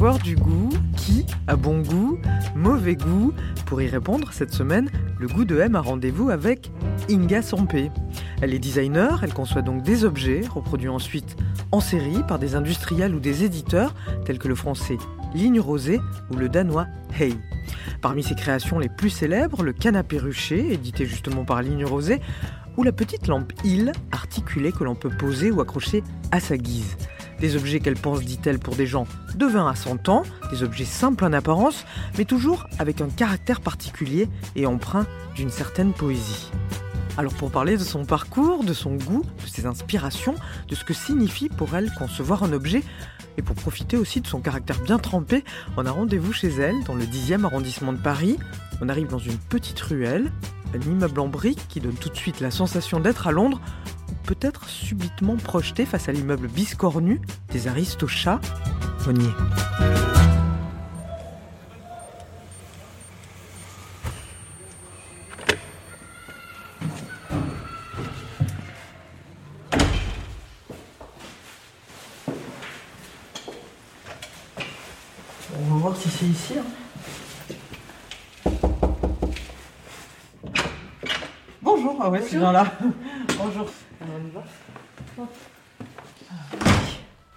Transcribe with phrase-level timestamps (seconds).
[0.00, 2.18] Du goût Qui a bon goût
[2.56, 3.34] Mauvais goût
[3.66, 6.72] Pour y répondre, cette semaine, le goût de M a rendez-vous avec
[7.10, 7.90] Inga Sampé.
[8.40, 11.36] Elle est designer, elle conçoit donc des objets, reproduits ensuite
[11.70, 13.94] en série par des industriels ou des éditeurs
[14.24, 14.96] tels que le français
[15.34, 16.86] Ligne Rosée ou le danois
[17.18, 17.36] Hey.
[18.00, 22.22] Parmi ses créations les plus célèbres, le canapé rucher, édité justement par Ligne Rosée,
[22.78, 26.96] ou la petite lampe île, articulée que l'on peut poser ou accrocher à sa guise.
[27.40, 30.84] Des objets qu'elle pense, dit-elle, pour des gens de 20 à 100 ans, des objets
[30.84, 31.86] simples en apparence,
[32.18, 36.50] mais toujours avec un caractère particulier et empreint d'une certaine poésie.
[37.16, 40.34] Alors pour parler de son parcours, de son goût, de ses inspirations,
[40.68, 42.82] de ce que signifie pour elle concevoir un objet,
[43.36, 45.44] et pour profiter aussi de son caractère bien trempé,
[45.76, 48.38] on a rendez-vous chez elle dans le 10e arrondissement de Paris.
[48.82, 50.30] On arrive dans une petite ruelle,
[50.74, 53.60] un immeuble en briques qui donne tout de suite la sensation d'être à Londres,
[54.24, 57.20] peut-être subitement projeté face à l'immeuble biscornu
[57.52, 58.40] des Aristochats.
[59.06, 60.40] On y est.
[75.58, 76.54] On va voir si c'est ici.
[76.58, 76.64] hein.
[81.62, 82.64] Bonjour, ah ouais, c'est bien là.
[83.38, 83.66] Bonjour.
[84.00, 84.44] Alors, on y va.
[85.18, 85.28] Hop.
[86.30, 86.34] Ah,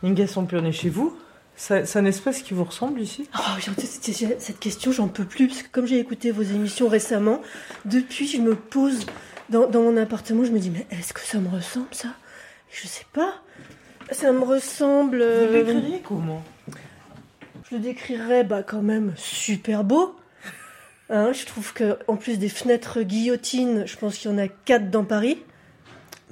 [0.04, 0.10] oui.
[0.10, 1.18] Inga Sampé, on est chez vous.
[1.56, 3.30] C'est c'est un espace qui vous ressemble ici?
[3.38, 7.42] Oh, cette- question, j'en peux plus, parce que comme j'ai écouté vos émissions récemment,
[7.86, 9.06] depuis je me pose
[9.50, 12.10] dans, dans mon appartement, je me dis, mais est-ce que ça me ressemble ça?
[12.72, 13.36] Je sais pas.
[14.12, 15.18] Ça me ressemble.
[15.18, 16.44] Vous euh, l'écririez comment?
[17.70, 20.16] je le décrirais bah, quand même super beau.
[21.10, 24.48] Hein, je trouve que en plus des fenêtres guillotines, je pense qu'il y en a
[24.48, 25.38] quatre dans Paris.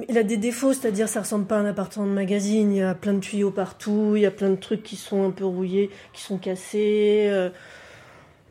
[0.10, 2.72] Il a des défauts, c'est-à-dire ça ressemble pas à un appartement de magazine.
[2.72, 5.26] Il y a plein de tuyaux partout, il y a plein de trucs qui sont
[5.26, 7.28] un peu rouillés, qui sont cassés.
[7.30, 7.50] euh,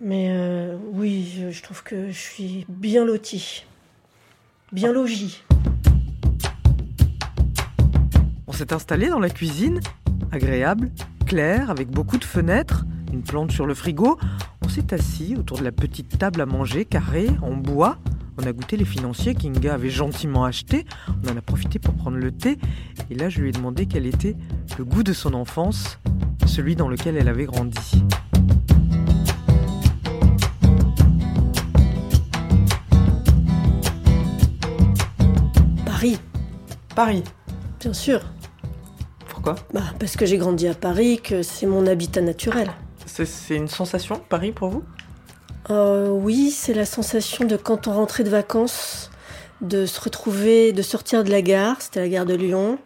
[0.01, 3.67] mais euh, oui, je, je trouve que je suis bien lotie,
[4.73, 5.43] bien logis.
[8.47, 9.81] On s'est installé dans la cuisine,
[10.33, 10.91] agréable,
[11.27, 14.19] claire, avec beaucoup de fenêtres, une plante sur le frigo.
[14.65, 17.99] On s'est assis autour de la petite table à manger, carrée, en bois.
[18.43, 20.85] On a goûté les financiers qu'Inga avait gentiment achetés.
[21.25, 22.57] On en a profité pour prendre le thé.
[23.11, 24.37] Et là, je lui ai demandé quel était
[24.79, 25.99] le goût de son enfance,
[26.47, 28.03] celui dans lequel elle avait grandi.
[35.85, 36.19] Paris,
[36.95, 37.23] Paris.
[37.81, 38.21] bien sûr.
[39.29, 39.57] Pourquoi?
[39.73, 42.71] Bah, parce que j'ai grandi à Paris, que c'est mon habitat naturel.
[43.07, 44.83] C'est- C'est une sensation, Paris, pour vous?
[45.69, 49.11] Euh, oui, c'est la sensation de quand on rentrait de vacances,
[49.61, 52.79] de se retrouver, de sortir de la gare, c'était la gare de Lyon,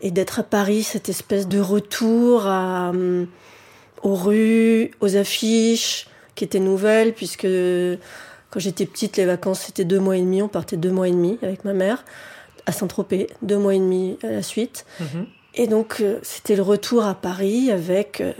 [0.00, 3.26] et d'être à Paris, cette espèce de retour à, hum,
[4.02, 6.06] aux rues, aux affiches,
[6.36, 7.48] qui étaient nouvelles, puisque
[8.50, 11.12] quand j'étais petite, les vacances c'était deux mois et demi, on partait deux mois et
[11.12, 12.04] demi avec ma mère
[12.66, 14.84] à Saint-Tropez, deux mois et demi à la suite.
[15.00, 15.26] Mhm.
[15.54, 18.32] Et donc, euh, c'était le retour à Paris avec euh,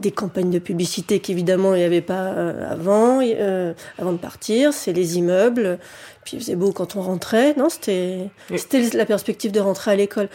[0.00, 4.72] des campagnes de publicité qu'évidemment il n'y avait pas euh, avant, euh, avant de partir.
[4.72, 5.78] C'est les immeubles.
[6.24, 7.54] Puis il faisait beau quand on rentrait.
[7.56, 10.28] Non, c'était c'était la perspective de rentrer à l'école.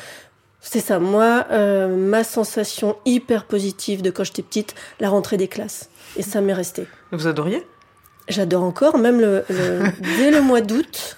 [0.61, 0.97] C'est ça.
[0.99, 5.89] Moi, euh, ma sensation hyper positive de quand j'étais petite, la rentrée des classes.
[6.15, 6.87] Et ça m'est resté.
[7.11, 7.61] Vous adoriez?
[8.29, 9.81] J'adore encore, même le, le-
[10.17, 11.17] dès le mois d'août,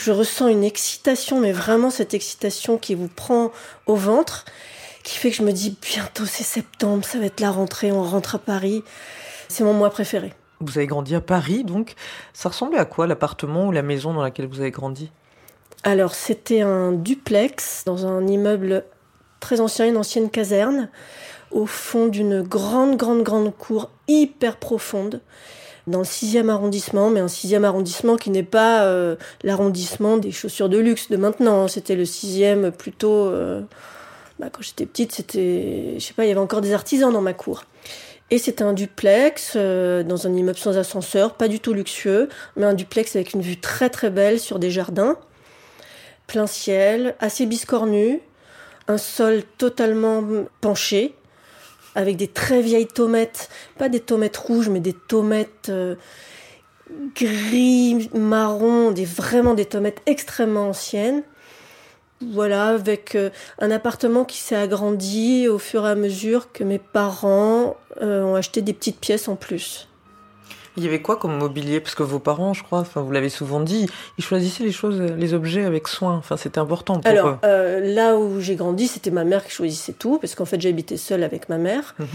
[0.00, 3.52] je ressens une excitation, mais vraiment cette excitation qui vous prend
[3.86, 4.46] au ventre,
[5.06, 8.02] qui fait que je me dis bientôt c'est septembre, ça va être la rentrée, on
[8.02, 8.82] rentre à Paris.
[9.48, 10.34] C'est mon mois préféré.
[10.58, 11.94] Vous avez grandi à Paris, donc
[12.32, 15.12] ça ressemblait à quoi l'appartement ou la maison dans laquelle vous avez grandi?
[15.84, 18.84] Alors c'était un duplex dans un immeuble
[19.38, 20.88] très ancien, une ancienne caserne,
[21.52, 25.20] au fond d'une grande, grande, grande cour hyper profonde.
[25.86, 29.14] Dans le 6e arrondissement, mais un 6e arrondissement qui n'est pas euh,
[29.44, 31.62] l'arrondissement des chaussures de luxe de maintenant.
[31.62, 31.68] hein.
[31.68, 33.26] C'était le 6e plutôt.
[33.26, 33.62] euh,
[34.38, 35.94] bah, quand j'étais petite, c'était.
[35.98, 37.64] Je sais pas, il y avait encore des artisans dans ma cour.
[38.30, 42.66] Et c'était un duplex euh, dans un immeuble sans ascenseur, pas du tout luxueux, mais
[42.66, 45.16] un duplex avec une vue très très belle sur des jardins
[46.26, 48.20] plein ciel, assez biscornu,
[48.88, 50.22] un sol totalement
[50.60, 51.14] penché,
[51.94, 53.48] avec des très vieilles tomates,
[53.78, 55.94] pas des tomates rouges, mais des tomates euh,
[57.14, 61.22] gris, marron, des, vraiment des tomates extrêmement anciennes.
[62.22, 63.28] Voilà, avec euh,
[63.58, 68.34] un appartement qui s'est agrandi au fur et à mesure que mes parents euh, ont
[68.34, 69.88] acheté des petites pièces en plus.
[70.78, 71.80] Il y avait quoi comme mobilier?
[71.80, 73.86] Parce que vos parents, je crois, enfin, vous l'avez souvent dit,
[74.18, 76.14] ils choisissaient les choses, les objets avec soin.
[76.16, 77.36] Enfin, c'était important pour Alors, eux.
[77.44, 80.98] euh, là où j'ai grandi, c'était ma mère qui choisissait tout, parce qu'en fait, j'habitais
[80.98, 81.94] seule avec ma mère.
[81.98, 82.06] Mhm.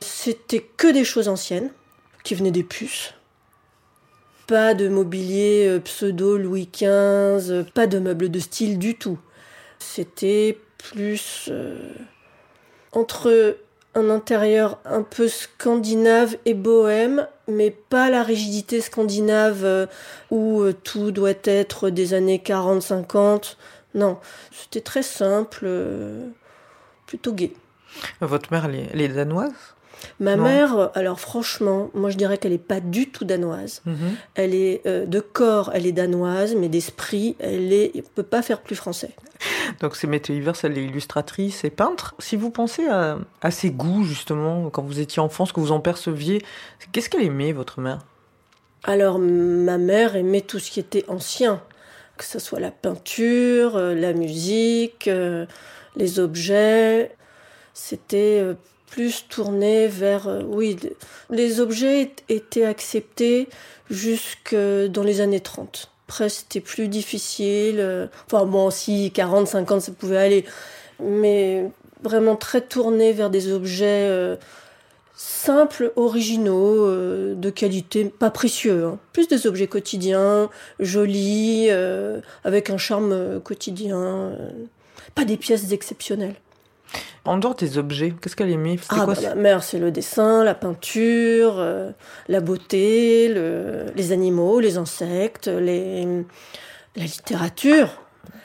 [0.00, 1.70] C'était que des choses anciennes,
[2.22, 3.14] qui venaient des puces.
[4.46, 9.18] Pas de mobilier pseudo Louis XV, pas de meubles de style du tout.
[9.78, 11.92] C'était plus euh,
[12.92, 13.56] entre
[13.94, 19.86] un intérieur un peu scandinave et bohème, mais pas la rigidité scandinave euh,
[20.30, 23.56] où euh, tout doit être des années 40-50.
[23.94, 24.18] Non,
[24.52, 25.66] c'était très simple,
[27.06, 27.54] plutôt gai.
[28.20, 29.52] Votre mère, elle est danoise?
[30.20, 30.44] Ma Non.
[30.44, 33.82] mère, euh, alors franchement, moi je dirais qu'elle n'est pas du tout danoise.
[33.84, 33.96] Mhm.
[34.34, 38.60] Elle est euh, de corps, elle est danoise, mais d'esprit, elle elle peut pas faire
[38.60, 39.10] plus français.
[39.80, 42.14] Donc c'est Hivers, elle est illustratrice et peintre.
[42.18, 45.72] Si vous pensez à, à ses goûts, justement, quand vous étiez enfant, ce que vous
[45.72, 46.42] en perceviez,
[46.92, 48.00] qu'est-ce qu'elle aimait, votre mère?
[48.84, 51.60] Alors ma mère aimait tout ce qui était ancien,
[52.16, 55.08] que ce soit la peinture, euh, la musique,
[55.96, 57.12] les objets.
[57.74, 58.42] C'était
[58.90, 60.76] plus tourné vers, euh, oui,
[61.30, 63.48] les objets ét- étaient acceptés
[63.90, 65.90] jusque dans les années 30.
[66.08, 67.76] Après, c'était plus difficile.
[67.80, 70.44] euh, Enfin bon, si 40, 50, ça pouvait aller.
[71.00, 71.64] Mais
[72.02, 74.36] vraiment très tourné vers des objets euh,
[75.14, 76.86] simples, originaux,
[77.34, 78.84] de qualité, pas précieux.
[78.86, 78.98] hein.
[79.12, 80.48] Plus des objets quotidiens,
[80.80, 81.68] jolis,
[82.44, 84.32] avec un charme quotidien.
[85.14, 86.36] pas des pièces exceptionnelles.
[87.28, 88.76] En dehors des objets, qu'est-ce qu'elle aimait?
[88.88, 91.90] Ah, quoi bah, ce- ma mère, c'est le dessin, la peinture, euh,
[92.28, 96.04] la beauté, le- les animaux, les insectes, les,
[96.96, 97.90] la littérature.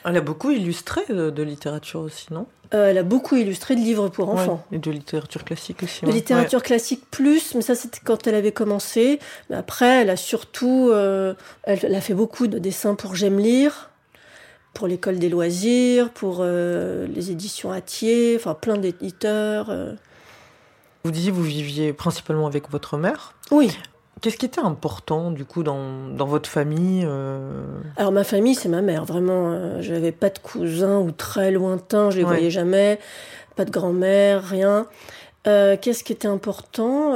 [0.04, 2.46] Elle a beaucoup illustré de, de littérature aussi, non?
[2.74, 4.62] Euh, elle a beaucoup illustré de livres pour enfants.
[4.70, 6.02] Ouais, Et de littérature classique aussi.
[6.02, 6.12] De ouais.
[6.12, 9.18] littérature classique plus, mais ça c'était quand elle avait commencé.
[9.48, 13.38] Mais après, elle a surtout, euh, elle, elle a fait beaucoup de dessins pour J'aime
[13.38, 13.90] lire,
[14.74, 19.70] pour l'école des loisirs, pour euh, les éditions Atier, enfin plein d'éditeurs.
[19.70, 19.92] euh.
[21.04, 23.34] Vous disiez vous viviez principalement avec votre mère.
[23.50, 23.70] Oui.
[24.20, 27.62] Qu'est-ce qui était important du coup dans, dans votre famille euh,
[27.96, 29.04] Alors ma famille, c'est ma mère.
[29.04, 32.28] Vraiment, euh, j'avais pas de cousins ou très lointains, je les Ouais.
[32.30, 32.98] voyais jamais.
[33.56, 34.86] Pas de grand-mère, rien.
[35.44, 37.12] Qu'est-ce qui était important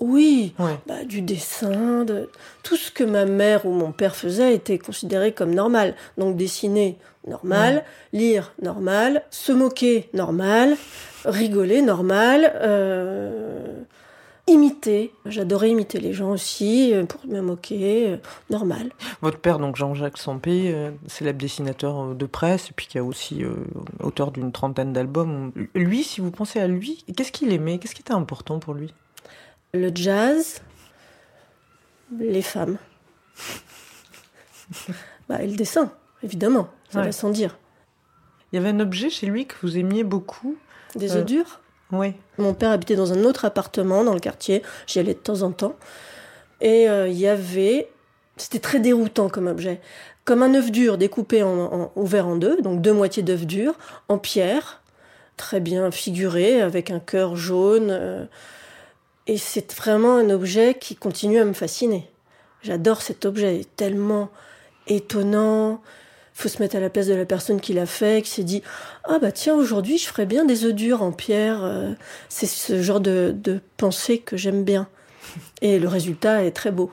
[0.00, 0.78] Oui, Ouais.
[0.86, 2.28] bah, du dessin, de...
[2.62, 5.94] tout ce que ma mère ou mon père faisait était considéré comme normal.
[6.16, 6.96] Donc dessiner,
[7.28, 10.76] normal, lire, normal, se moquer, normal,
[11.26, 13.82] rigoler, normal, euh,
[14.46, 15.12] imiter.
[15.26, 18.16] J'adorais imiter les gens aussi, euh, pour me moquer, euh,
[18.48, 18.90] normal.
[19.20, 20.74] Votre père, donc Jean-Jacques Sampé,
[21.06, 23.54] célèbre dessinateur de presse, et puis qui a aussi euh,
[24.02, 25.52] auteur d'une trentaine d'albums.
[25.74, 27.78] Lui, si vous pensez à lui, qu'est-ce qu'il aimait?
[27.78, 28.92] Qu'est-ce qui était important pour lui?
[29.72, 30.60] Le jazz,
[32.18, 32.76] les femmes.
[35.28, 37.06] bah, et le dessin, évidemment, ça Ouais.
[37.06, 37.56] va sans dire.
[38.52, 40.56] Il y avait un objet chez lui que vous aimiez beaucoup
[40.96, 41.20] Des Euh.
[41.20, 41.60] œufs durs?
[41.92, 42.14] Oui.
[42.38, 44.62] Mon père habitait dans un autre appartement dans le quartier.
[44.88, 45.76] J'y allais de temps en temps.
[46.60, 47.88] Et euh, il y avait.
[48.36, 49.80] C'était très déroutant comme objet.
[50.24, 53.74] Comme un œuf dur découpé en, en- ouvert en deux, donc deux moitiés d'œuf dur,
[54.08, 54.82] en pierre,
[55.36, 57.88] très bien figuré, avec un cœur jaune.
[57.90, 58.24] euh,
[59.26, 62.08] et c'est vraiment un objet qui continue à me fasciner.
[62.62, 64.30] J'adore cet objet, il est tellement
[64.86, 65.80] étonnant.
[66.36, 68.44] Il faut se mettre à la place de la personne qui l'a fait, qui s'est
[68.44, 68.62] dit
[69.04, 71.62] Ah bah tiens, aujourd'hui je ferais bien des œufs durs en pierre.
[71.62, 71.92] euh,
[72.28, 73.34] C'est ce genre de,
[73.76, 74.88] pensée que j'aime bien.
[75.62, 76.90] Et le résultat est très beau.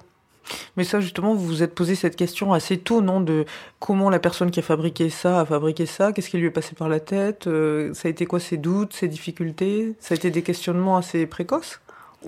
[0.78, 3.46] Mais ça, justement, vous vous êtes posé cette question assez tôt, non De
[3.80, 6.74] comment la personne qui a fabriqué ça a fabriqué ça Qu'est-ce qui lui est passé
[6.76, 9.96] par la tête Euh, Ça a été quoi ses doutes, ses difficultés?
[10.00, 11.80] Ça a été des questionnements assez précoces?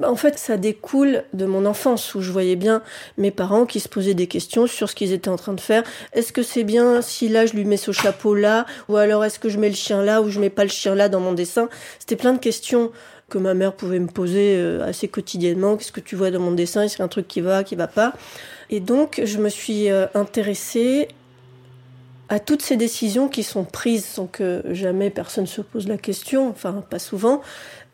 [0.03, 2.81] En fait, ça découle de mon enfance où je voyais bien
[3.17, 5.83] mes parents qui se posaient des questions sur ce qu'ils étaient en train de faire.
[6.13, 9.39] Est-ce que c'est bien si là je lui mets ce chapeau là Ou alors est-ce
[9.39, 11.33] que je mets le chien là ou je mets pas le chien là dans mon
[11.33, 11.69] dessin?
[11.97, 12.91] C'était plein de questions
[13.29, 15.75] que ma mère pouvait me poser euh, assez quotidiennement.
[15.75, 16.83] Qu'est-ce que tu vois dans mon dessin?
[16.83, 18.13] Est-ce qu'il y a un truc qui va, qui va pas?
[18.69, 21.07] Et donc, je me suis euh, intéressée
[22.29, 26.47] à toutes ces décisions qui sont prises sans que jamais personne se pose la question,
[26.47, 27.41] enfin pas souvent,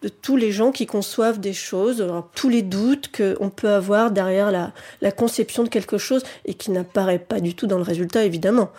[0.06, 4.12] de tous les gens qui conçoivent des choses, alors, tous les doutes qu'on peut avoir
[4.12, 8.24] derrière la, conception de quelque chose et qui n'apparaît pas du tout dans le résultat
[8.24, 8.70] évidemment.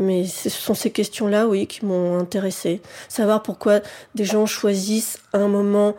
[0.00, 2.80] Mais ce sont ces questions-là, oui, qui m'ont intéressée.
[3.08, 3.82] Savoir pourquoi
[4.16, 5.94] des gens choisissent un moment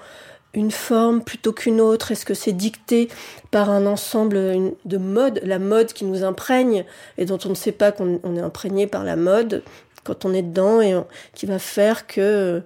[0.53, 3.07] une forme plutôt qu'une autre Est-ce que c'est dicté
[3.51, 6.83] par un ensemble de modes, la mode qui nous imprègne
[7.17, 9.63] et dont on ne sait pas qu'on est imprégné par la mode
[10.03, 10.95] quand on est dedans et
[11.33, 12.59] qui va faire que euh,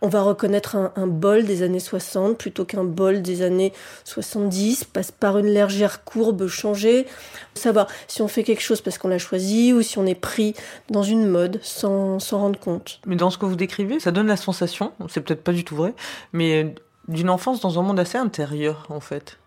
[0.00, 3.72] on va reconnaître un, bol des années 60 plutôt qu'un bol des années
[4.04, 7.06] 70, passe par une légère courbe changée.
[7.54, 10.54] Savoir si on fait quelque chose parce qu'on l'a choisi ou si on est pris
[10.90, 13.00] dans une mode sans s'en rendre compte.
[13.06, 15.76] Mais dans ce que vous décrivez, ça donne la sensation, c'est peut-être pas du tout
[15.76, 15.94] vrai,
[16.32, 16.74] mais
[17.08, 19.38] d'une enfance dans un monde assez intérieur en fait.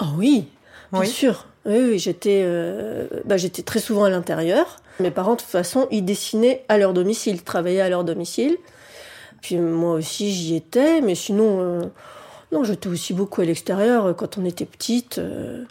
[0.00, 0.46] Oh oui,
[0.92, 1.46] bien sûr.
[1.66, 4.76] Oui, j'étais, euh, bah, j'étais très souvent à l'intérieur.
[4.98, 8.56] Mes parents, de toute façon, ils dessinaient à leur domicile, travaillaient à leur domicile.
[9.42, 11.82] Puis moi aussi, j'y étais, mais sinon, euh,
[12.52, 14.14] non, j'étais aussi beaucoup à l'extérieur.
[14.16, 15.64] Quand on était petite, euh,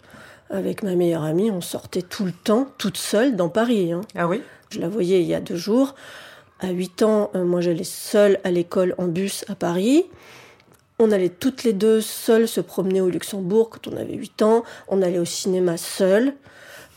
[0.50, 3.92] avec ma meilleure amie, on sortait tout le temps, toute seule, dans Paris.
[3.92, 4.00] Hein.
[4.16, 4.42] Ah oui?
[4.70, 5.94] Je la voyais il y a deux jours.
[6.60, 10.04] À 8 ans, moi, j'allais seule à l'école en bus à Paris.
[11.02, 14.64] On allait toutes les deux seules se promener au Luxembourg quand on avait 8 ans.
[14.86, 16.34] On allait au cinéma seules.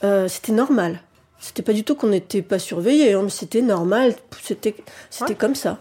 [0.04, 1.00] Euh, c'était normal.
[1.40, 4.14] C'était pas du tout qu'on n'était pas surveillés, hein, mais c'était normal.
[4.42, 4.76] C'était,
[5.10, 5.80] c'était comme ça.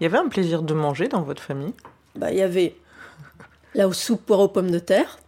[0.00, 1.74] Il y avait un plaisir de manger dans votre famille?
[2.14, 2.76] Bah, il y avait
[3.74, 5.18] la soupe poire aux pommes de terre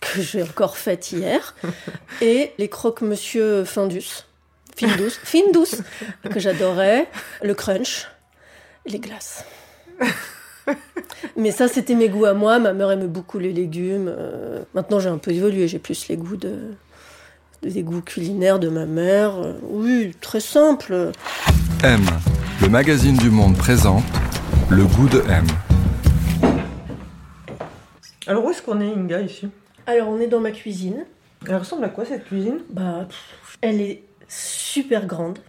[0.00, 1.54] que j'ai encore faite hier
[2.20, 4.24] et les croque-monsieur Findus,
[4.76, 5.76] fine douce, fine douce
[6.28, 7.08] que j'adorais,
[7.42, 8.08] le crunch,
[8.86, 9.44] les glaces.
[11.36, 12.58] Mais ça, c'était mes goûts à moi.
[12.58, 14.12] Ma mère aimait beaucoup les légumes.
[14.16, 15.68] Euh, maintenant, j'ai un peu évolué.
[15.68, 16.56] J'ai plus les goûts de,
[17.62, 19.36] des goûts culinaires de ma mère.
[19.36, 21.12] Euh, oui, très simple.
[21.82, 22.06] M,
[22.62, 24.04] le magazine du monde présente
[24.70, 25.44] le goût de M.
[28.28, 29.48] Alors où est-ce qu'on est, Inga, ici?
[29.88, 31.04] Alors, on est dans ma cuisine.
[31.44, 32.60] Elle ressemble à quoi cette cuisine?
[32.70, 33.08] Bah,
[33.62, 35.40] elle est super grande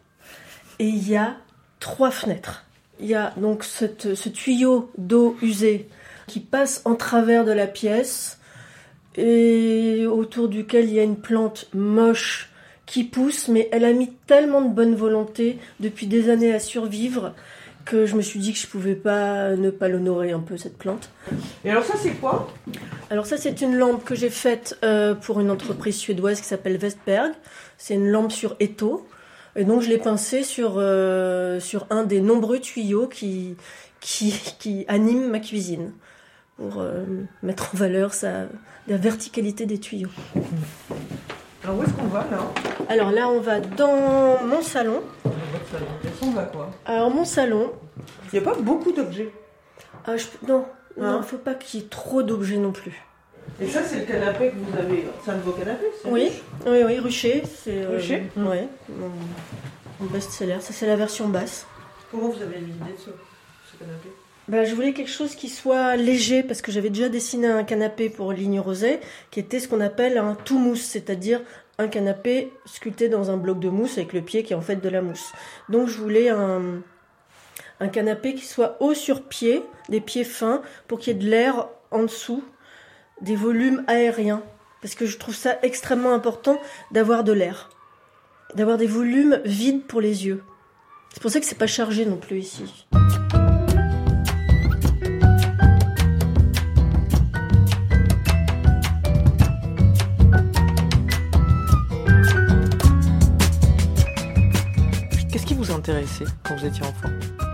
[0.80, 1.36] et il y a
[1.80, 2.66] trois fenêtres.
[3.00, 3.86] Il y a donc ce
[4.30, 5.88] tuyau d'eau usée
[6.26, 8.40] qui passe en travers de la pièce
[9.18, 12.50] et autour duquel il y a une plante moche
[12.94, 17.34] qui pousse, mais elle a mis tellement de bonne volonté depuis des années à survivre
[17.86, 20.78] que je me suis dit que je pouvais pas ne pas l'honorer un peu cette
[20.78, 21.10] plante.
[21.66, 22.54] Et alors ça c'est quoi?
[23.10, 26.78] Alors ça c'est une lampe que j'ai faite euh, pour une entreprise suédoise qui s'appelle
[26.78, 27.32] Westberg.
[27.80, 29.08] C'est une lampe sur étau.
[29.56, 33.56] Et donc je l'ai pincée sur, euh, sur un des nombreux tuyaux qui,
[34.02, 35.94] qui, qui animent ma cuisine
[36.58, 37.04] pour euh,
[37.42, 38.46] mettre en valeur sa,
[38.88, 40.12] la verticalité des tuyaux.
[41.64, 42.40] Alors où est-ce qu'on va là
[42.90, 45.02] Alors là on va dans mon salon.
[46.22, 47.72] On va quoi Alors mon salon.
[48.32, 49.32] Il n'y a pas beaucoup d'objets.
[50.06, 50.66] Ah, je, non,
[50.98, 53.02] il ne faut pas qu'il y ait trop d'objets non plus.
[53.62, 55.08] Et ça, c'est le canapé que vous avez.
[55.24, 56.32] C'est un de vos canapés Oui,
[56.66, 57.44] oui, oui, Rucher.
[57.46, 58.58] C'est, euh, Rucher Oui,
[58.90, 60.58] mon, best-seller.
[60.60, 61.66] Ça, c'est la version basse.
[62.12, 63.12] Comment vous avez l'idée de ce,
[63.72, 64.10] ce canapé?
[64.48, 68.10] Bah, je voulais quelque chose qui soit léger parce que j'avais déjà dessiné un canapé
[68.10, 69.00] pour Ligne Rosée
[69.32, 71.42] qui était ce qu'on appelle un tout mousse, c'est-à-dire
[71.78, 74.78] un canapé sculpté dans un bloc de mousse avec le pied qui est en fait
[74.78, 75.32] de la mousse.
[75.70, 76.82] Donc je voulais un,
[77.80, 81.30] un canapé qui soit haut sur pied, des pieds fins, pour qu'il y ait de
[81.30, 82.44] l'air en dessous
[83.22, 84.44] des volumes aériens.
[84.82, 86.60] Parce que je trouve ça extrêmement important
[86.92, 87.70] d'avoir de l'air.
[88.56, 90.44] D'avoir des volumes vides pour les yeux.
[91.14, 92.86] C'est pour ça que c'est pas chargé non plus ici.
[105.86, 107.10] Quand vous étiez enfant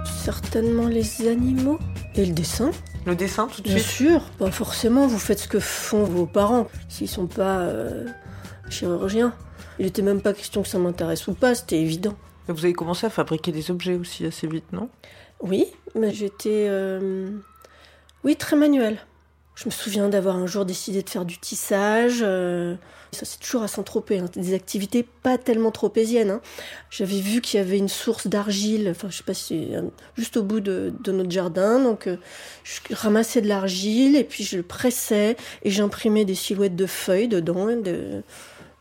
[0.05, 1.79] Certainement les animaux
[2.13, 2.69] et le dessin.
[3.07, 6.27] Le dessin tout de Bien suite sûr, pas forcément, vous faites ce que font vos
[6.27, 8.05] parents, s'ils sont pas euh,
[8.69, 9.33] chirurgiens.
[9.79, 12.15] Il était même pas question que ça m'intéresse ou pas, c'était évident.
[12.47, 14.89] Et vous avez commencé à fabriquer des objets aussi assez vite, non?
[15.41, 16.67] Oui, mais j'étais.
[16.69, 17.31] euh,
[18.23, 18.99] Oui, très manuel.
[19.55, 22.19] Je me souviens d'avoir un jour décidé de faire du tissage.
[22.21, 22.75] euh,
[23.11, 26.29] Ça, c'est toujours à Saint-Tropez, hein, des activités pas tellement tropéziennes.
[26.29, 26.41] hein.
[26.91, 29.69] J'avais vu qu'il y avait une source d'argile, enfin, je sais pas si
[30.15, 31.79] juste au bout de, notre jardin.
[31.79, 32.17] Donc, euh,
[32.63, 37.27] je ramassais de l'argile et puis je le pressais et j'imprimais des silhouettes de feuilles
[37.27, 37.65] dedans.
[37.67, 38.21] de-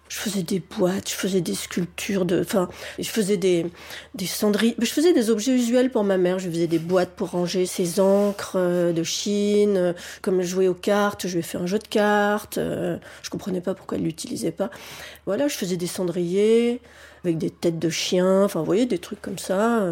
[0.08, 3.66] Je faisais des boîtes, je faisais des sculptures, de, enfin, je faisais des,
[4.14, 4.74] des cendriers.
[4.78, 6.38] Je faisais des objets usuels pour ma mère.
[6.38, 9.76] Je faisais des boîtes pour ranger ses encres euh, de Chine.
[9.76, 12.56] euh, Comme je jouais aux cartes, je lui ai fait un jeu de cartes.
[12.58, 14.70] euh, Je comprenais pas pourquoi elle l'utilisait pas.
[15.26, 16.80] Voilà, je faisais des cendriers
[17.24, 18.44] avec des têtes de chiens.
[18.44, 19.86] Enfin, vous voyez, des trucs comme ça.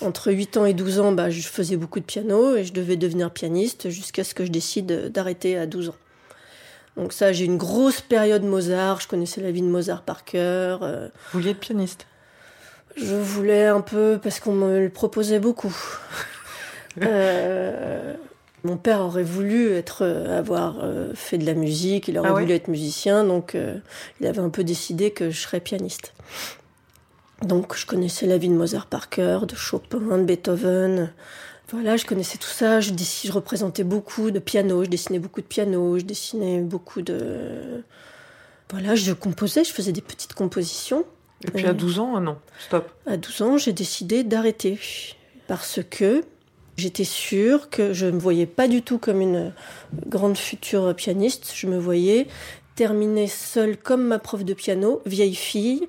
[0.00, 2.96] Entre 8 ans et 12 ans, bah, je faisais beaucoup de piano et je devais
[2.96, 5.96] devenir pianiste jusqu'à ce que je décide d'arrêter à 12 ans.
[6.98, 9.00] Donc ça, j'ai une grosse période Mozart.
[9.00, 10.80] Je connaissais la vie de Mozart par cœur.
[10.82, 12.06] euh, Vous vouliez être pianiste?
[12.96, 15.74] Je voulais un peu parce qu'on me le proposait beaucoup.
[17.02, 18.14] Euh,
[18.64, 22.40] mon père aurait voulu être, avoir euh, fait de la musique, il aurait Ah ouais?
[22.42, 23.76] voulu être musicien, donc euh,
[24.20, 26.12] il avait un peu décidé que je serais pianiste.
[27.42, 31.12] Donc je connaissais la vie de Mozart par cœur, de Chopin, de Beethoven.
[31.70, 32.80] Voilà, je connaissais tout ça.
[32.80, 37.82] Je, je représentais beaucoup de pianos, je dessinais beaucoup de pianos, je dessinais beaucoup de.
[38.70, 41.04] Voilà, je composais, je faisais des petites compositions.
[41.46, 42.90] Et puis à 12 ans, ah non, stop.
[43.06, 44.78] À 12 ans, j'ai décidé d'arrêter
[45.46, 46.24] parce que
[46.76, 49.52] j'étais sûre que je ne me voyais pas du tout comme une
[50.06, 51.52] grande future pianiste.
[51.54, 52.26] Je me voyais
[52.74, 55.86] terminer seule comme ma prof de piano, vieille fille,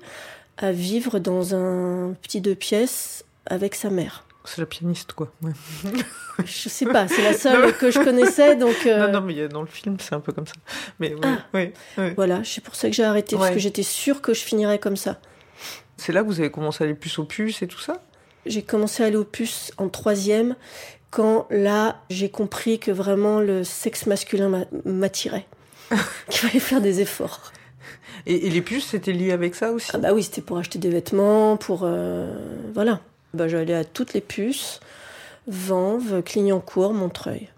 [0.56, 4.24] à vivre dans un petit deux pièces avec sa mère.
[4.52, 5.30] C'est la pianiste, quoi.
[5.42, 5.52] ouais.
[6.44, 9.46] Je sais pas, c'est la seule que je connaissais, donc euh, Non, non, mais a-
[9.48, 10.54] dans le film, c'est un peu comme ça.
[10.98, 11.38] Mais oui, Ah.
[11.54, 12.10] oui, oui.
[12.16, 14.96] voilà, c'est pour ça que j'ai arrêté, parce que j'étais sûre que je finirais comme
[14.96, 15.20] ça.
[15.98, 18.02] C'est là que vous avez commencé à aller plus au puce et tout ça?
[18.46, 20.56] J'ai commencé à aller au puce en troisième,
[21.10, 25.46] quand là, j'ai compris que vraiment le sexe masculin m'a- m'attirait.
[26.30, 27.52] Qu'il fallait faire des efforts.
[28.26, 29.90] et, et les puces, c'était lié avec ça aussi?
[29.94, 31.82] Ah bah oui, c'était pour acheter des vêtements, pour...
[31.84, 32.34] euh,
[32.72, 33.00] voilà.
[33.34, 34.80] Bah, j'allais à toutes les puces,
[35.46, 37.48] Vanves, Clignancourt, Montreuil.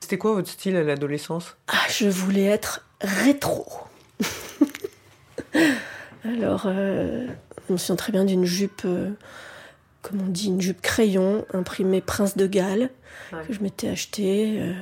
[0.00, 1.56] C'était quoi votre style à l'adolescence?
[1.68, 3.66] Ah, je voulais être rétro.
[6.24, 7.26] Alors, euh,
[7.68, 9.10] je me souviens très bien d'une jupe, euh,
[10.02, 12.90] comme on dit, une jupe crayon, imprimée Prince de Galles,
[13.32, 13.42] Ouais.
[13.46, 14.60] que je m'étais achetée.
[14.60, 14.72] euh,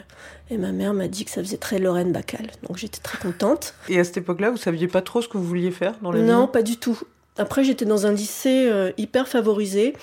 [0.50, 2.47] et ma mère m'a dit que ça faisait très Lorraine Bacal.
[2.67, 3.75] Donc j'étais très contente.
[3.90, 6.23] Et à cette époque-là, vous saviez pas trop ce que vous vouliez faire dans la
[6.23, 6.52] Non, vie?
[6.52, 6.99] pas du tout.
[7.38, 9.95] Après, j'étais dans un lycée euh, hyper favorisé,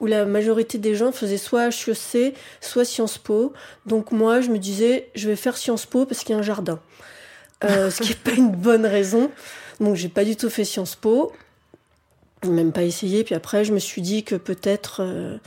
[0.00, 3.54] où la majorité des gens faisaient soit HEC, soit Sciences Po.
[3.86, 6.42] Donc moi, je me disais, je vais faire Sciences Po parce qu'il y a un
[6.42, 6.80] jardin.
[7.64, 9.30] Euh, ce qui n'est pas une bonne raison.
[9.80, 11.32] Donc j'ai pas du tout fait Sciences Po,
[12.44, 13.24] même pas essayé.
[13.24, 15.38] Puis après, je me suis dit que peut-être euh,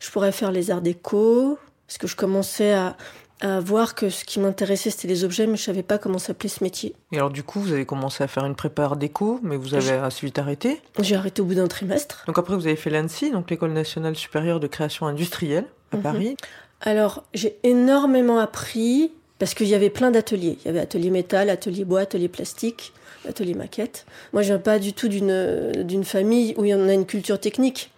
[0.00, 2.96] je pourrais faire les arts déco, parce que je commençais à,
[3.40, 6.48] à voir que ce qui m'intéressait, c'était les objets, mais je savais pas comment s'appelait
[6.48, 6.94] ce métier.
[7.12, 9.92] Et alors du coup, vous avez commencé à faire une prépa déco, mais vous avez
[9.92, 10.80] assez vite arrêté.
[11.00, 12.24] J'ai arrêté au bout d'un trimestre.
[12.26, 16.02] Donc après, vous avez fait l'ANSI, donc l'École nationale supérieure de création industrielle à Mhm.
[16.02, 16.36] Paris.
[16.82, 20.58] Alors, j'ai énormément appris parce qu'il y avait plein d'ateliers.
[20.62, 22.92] Il y avait atelier métal, atelier bois, atelier plastique,
[23.28, 24.06] atelier maquette.
[24.32, 27.06] Moi, je viens pas du tout d'une d'une famille où il y en a une
[27.06, 27.90] culture technique.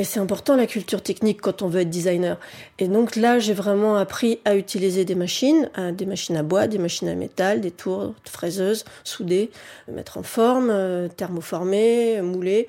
[0.00, 2.38] Et c'est important la culture technique quand on veut être designer.
[2.78, 6.68] Et donc là, j'ai vraiment appris à utiliser des machines, à- des machines à bois,
[6.68, 9.50] des machines à métal, des tours fraiseuses, soudées,
[9.90, 12.68] mettre en forme, euh, thermoformer, mouler.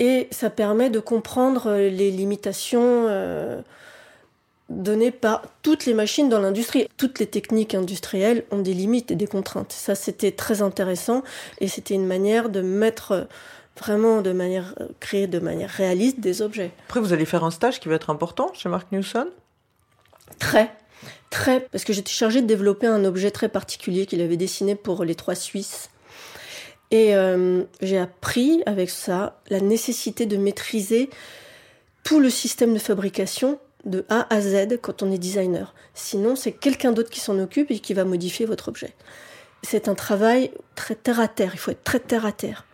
[0.00, 3.60] Et ça permet de comprendre euh, les limitations euh,
[4.70, 6.88] données par toutes les machines dans l'industrie.
[6.96, 9.72] Toutes les techniques industrielles ont des limites et des contraintes.
[9.72, 11.22] Ça, c'était très intéressant
[11.60, 13.24] et c'était une manière de mettre euh,
[13.80, 16.70] vraiment de manière euh, créer de manière réaliste des objets.
[16.86, 19.28] Après, vous allez faire un stage qui va être important chez Mark Newson.
[20.38, 20.72] Très,
[21.30, 25.04] très, parce que j'étais chargée de développer un objet très particulier qu'il avait dessiné pour
[25.04, 25.90] les trois Suisses.
[26.90, 31.08] Et euh, j'ai appris avec ça la nécessité de maîtriser
[32.02, 35.74] tout le système de fabrication de A à Z quand on est designer.
[35.94, 38.94] Sinon, c'est quelqu'un d'autre qui s'en occupe et qui va modifier votre objet.
[39.62, 41.52] C'est un travail très terre à terre.
[41.54, 42.64] Il faut être très terre à terre.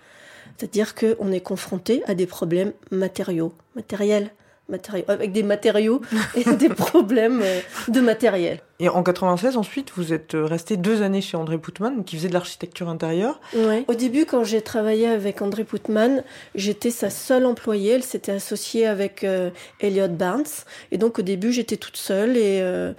[0.56, 4.30] C'est-à-dire qu'on est confronté à des problèmes matériaux, matériels,
[4.68, 6.00] matériaux, avec des matériaux
[6.34, 8.60] et des problèmes euh, de matériel.
[8.80, 12.28] Et en 96, ensuite, vous êtes euh, resté deux années chez André Poutman, qui faisait
[12.28, 13.40] de l'architecture intérieure.
[13.54, 13.84] Ouais.
[13.86, 17.92] Au début, quand j'ai travaillé avec André Putman, j'étais sa seule employée.
[17.92, 20.44] Elle s'était associée avec euh, Elliot Barnes.
[20.90, 22.92] Et donc, au début, j'étais toute seule et euh,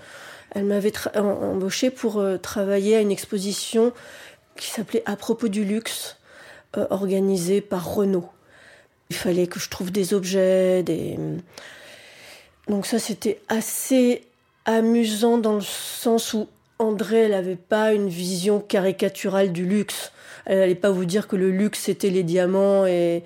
[0.51, 3.93] elle m'avait embauchée pour euh, travailler à une exposition
[4.55, 6.16] qui s'appelait À propos du luxe, euh,
[6.89, 8.29] organisée par Renault.
[9.09, 11.17] Il fallait que je trouve des objets, des.
[12.67, 14.23] Donc, ça, c'était assez
[14.65, 16.47] amusant dans le sens où
[16.79, 20.11] André, elle n'avait pas une vision caricaturale du luxe.
[20.45, 23.23] Elle n'allait pas vous dire que le luxe, c'était les diamants et,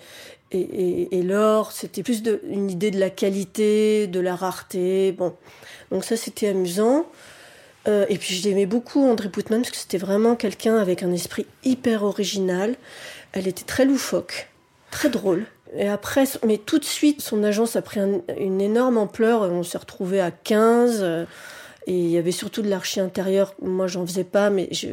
[0.52, 1.72] et, et- l'or.
[1.72, 5.12] C'était plus une idée de la qualité, de la rareté.
[5.12, 5.34] Bon.
[5.92, 7.06] Donc ça, c'était amusant.
[7.88, 11.12] Euh, et puis, je l'aimais beaucoup, André Putman, parce que c'était vraiment quelqu'un avec un
[11.12, 12.76] esprit hyper original.
[13.34, 14.50] Elle était très loufoque,
[14.92, 15.46] très drôle.
[15.76, 19.42] Et après, mais tout de suite, son agence a pris un- une énorme ampleur.
[19.44, 21.00] On s'est retrouvé à 15.
[21.02, 21.26] euh,
[21.88, 23.56] et il y avait surtout de l'archi intérieur.
[23.62, 24.90] Moi, j'en faisais pas, mais je,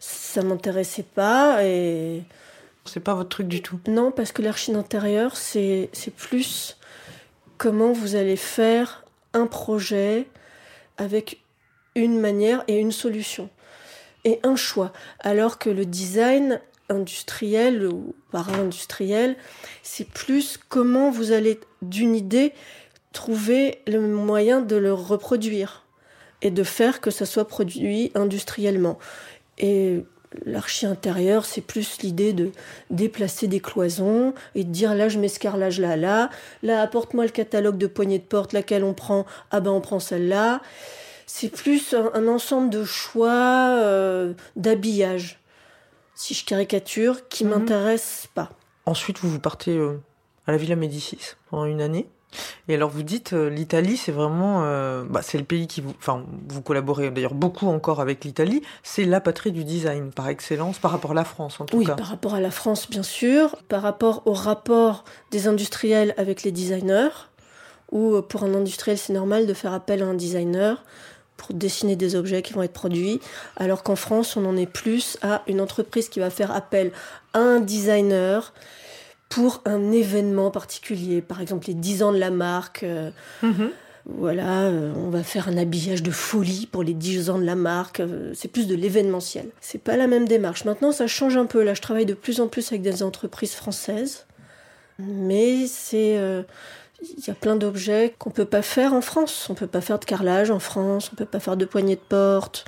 [0.00, 1.62] ça m'intéressait pas.
[1.64, 2.22] Et
[2.86, 3.78] C'est pas votre truc du tout.
[3.86, 6.76] non, parce que l'archi intérieur, c'est c'est plus
[7.56, 10.26] comment vous allez faire un projet
[10.98, 11.40] avec
[11.94, 13.48] une manière et une solution
[14.24, 14.92] et un choix.
[15.20, 19.36] Alors que le design, industriel ou para-industriel,
[19.82, 22.52] c'est plus comment vous allez d'une idée
[23.12, 25.84] trouver le moyen de le reproduire
[26.42, 28.98] et de faire que ça soit produit industriellement.
[29.58, 30.04] Et
[30.44, 32.50] l'archi intérieur, c'est plus l'idée de
[32.90, 36.30] déplacer des cloisons et de dire là je mets ce carrelage là, là,
[36.62, 40.00] là apporte-moi le catalogue de poignées de porte, laquelle on prend, ah ben on prend
[40.00, 40.60] celle-là.
[41.26, 45.38] C'est plus un, ensemble de choix euh, d'habillage,
[46.14, 47.50] si je caricature, qui Mhm.
[47.50, 48.50] m'intéresse pas.
[48.86, 50.00] Ensuite, vous vous partez euh,
[50.46, 52.06] à la Villa Médicis pendant une année.
[52.68, 55.94] Et alors, vous dites, euh, l'Italie, c'est vraiment, euh, bah, c'est le pays qui vous,
[55.98, 58.60] enfin, vous collaborez d'ailleurs beaucoup encore avec l'Italie.
[58.82, 61.84] C'est la patrie du design par excellence par rapport à la France, en tout Oui,
[61.86, 61.94] cas.
[61.94, 66.50] par rapport à la France, bien sûr, par rapport au rapport des industriels avec les
[66.50, 67.10] designers,
[67.92, 70.82] où euh, pour un industriel, c'est normal de faire appel à un designer
[71.36, 73.20] pour dessiner des objets qui vont être produits,
[73.56, 76.92] alors qu'en France, on en est plus à une entreprise qui va faire appel
[77.32, 78.52] à un designer
[79.28, 82.82] pour un événement particulier, par exemple les 10 ans de la marque.
[82.84, 83.10] euh,
[83.42, 83.70] Mhm.
[84.06, 87.56] voilà, euh, on va faire un habillage de folie pour les 10 ans de la
[87.56, 88.00] marque.
[88.00, 89.46] euh, c'est plus de l'événementiel.
[89.60, 90.64] C'est pas la même démarche.
[90.66, 91.62] Maintenant, ça change un peu.
[91.64, 94.26] Là, je travaille de plus en plus avec des entreprises françaises.
[95.00, 96.16] Mais c'est.
[97.18, 99.48] Il y a plein d'objets qu'on peut pas faire en France.
[99.50, 101.10] On peut pas faire de carrelage en France.
[101.12, 102.64] On peut pas faire de poignées de porte.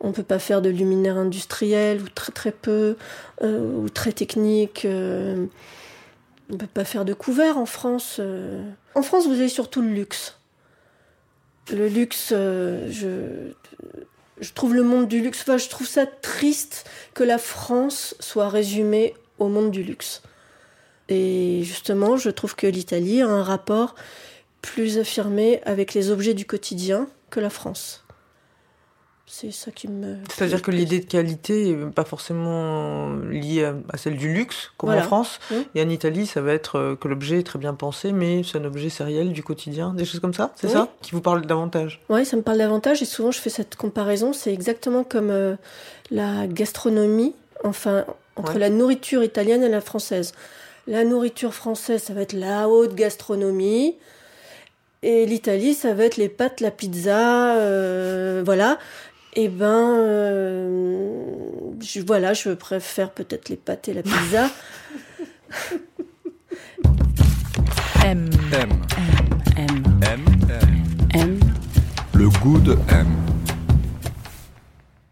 [0.00, 2.96] On peut pas faire de luminaire industriel ou très très peu
[3.42, 4.84] euh, ou très technique.
[4.84, 5.46] euh,
[6.52, 8.16] on peut pas faire de couvert en France.
[8.18, 8.62] euh.
[8.94, 10.36] En France, vous avez surtout le luxe.
[11.72, 13.52] Le luxe, euh, je,
[14.40, 18.48] je trouve le monde du luxe, enfin, je trouve ça triste que la France soit
[18.48, 20.22] résumée au monde du luxe.
[21.10, 23.94] Et justement, je trouve que l'Italie a un rapport
[24.62, 28.04] plus affirmé avec les objets du quotidien que la France.
[29.32, 30.16] C'est ça qui me.
[30.28, 35.02] C'est-à-dire que l'idée de qualité n'est pas forcément liée à, celle du luxe, comme Voilà.
[35.04, 35.38] en France.
[35.52, 35.68] Oui.
[35.76, 38.58] Et en Italie, ça va être euh, que l'objet est très bien pensé, mais c'est
[38.58, 40.72] un objet sériel du quotidien, des choses comme ça, c'est Oui.
[40.72, 42.00] ça Qui vous parle davantage?
[42.08, 44.32] Oui, ça me parle davantage et souvent je fais cette comparaison.
[44.32, 45.54] C'est exactement comme euh,
[46.10, 48.58] la gastronomie, enfin, entre Ouais.
[48.58, 50.32] la nourriture italienne et la française.
[50.90, 53.94] La nourriture française, ça va être la haute gastronomie.
[55.04, 58.76] Et l'Italie, ça va être les pâtes, la pizza, euh, voilà.
[59.34, 61.20] Et ben, euh,
[61.80, 64.50] je, voilà, je préfère peut-être les pâtes et la pizza.
[68.04, 68.70] M, M.
[69.56, 70.24] M, M, M.
[71.14, 71.14] M.
[71.14, 71.38] M.
[72.14, 73.06] Le goût de M.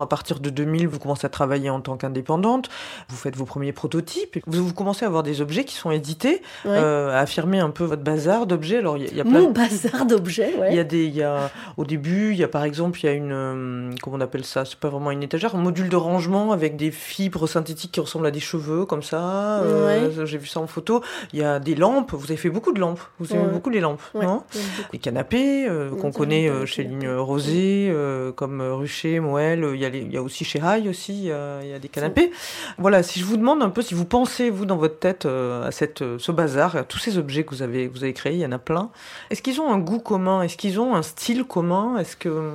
[0.01, 2.69] À partir de 2000, vous commencez à travailler en tant qu'indépendante,
[3.09, 6.41] vous faites vos premiers prototypes, vous, vous commencez à avoir des objets qui sont édités,
[6.65, 6.71] Ouais.
[6.71, 8.79] euh, à affirmer un peu votre bazar d'objets.
[8.79, 10.69] Alors, il y, a- il y a plein Mon de- bazar d'objets, ouais.
[10.71, 13.07] Il y a des, il y a, au début, il y a par exemple, il
[13.07, 15.89] y a une, euh, comment on appelle ça C'est pas vraiment une étagère, un module
[15.89, 19.61] de rangement avec des fibres synthétiques qui ressemblent à des cheveux, comme ça.
[19.63, 21.03] euh, J'ai vu ça en photo.
[21.33, 22.13] Il y a des lampes.
[22.13, 23.01] Vous avez fait beaucoup de lampes.
[23.19, 24.45] Vous aimez beaucoup les lampes, non.
[24.93, 25.69] Les canapés
[26.01, 26.85] qu'on connaît chez.
[26.85, 27.93] Ligne Rosée,
[28.37, 29.67] comme Rucher, Moël.
[29.75, 31.13] Il y, a les- il y a aussi chez Haï aussi.
[31.13, 32.31] Il y a, il y a des canapés.
[32.79, 33.03] Voilà.
[33.03, 35.71] Si je vous demande un peu, si vous pensez vous dans votre tête euh, à
[35.71, 38.35] cette, euh, ce bazar, à tous ces objets que vous avez, que vous avez créés,
[38.35, 38.91] il y en a plein.
[39.31, 40.43] Est-ce qu'ils ont un goût commun?
[40.43, 41.99] Est-ce qu'ils ont un style commun?
[41.99, 42.53] Est-ce que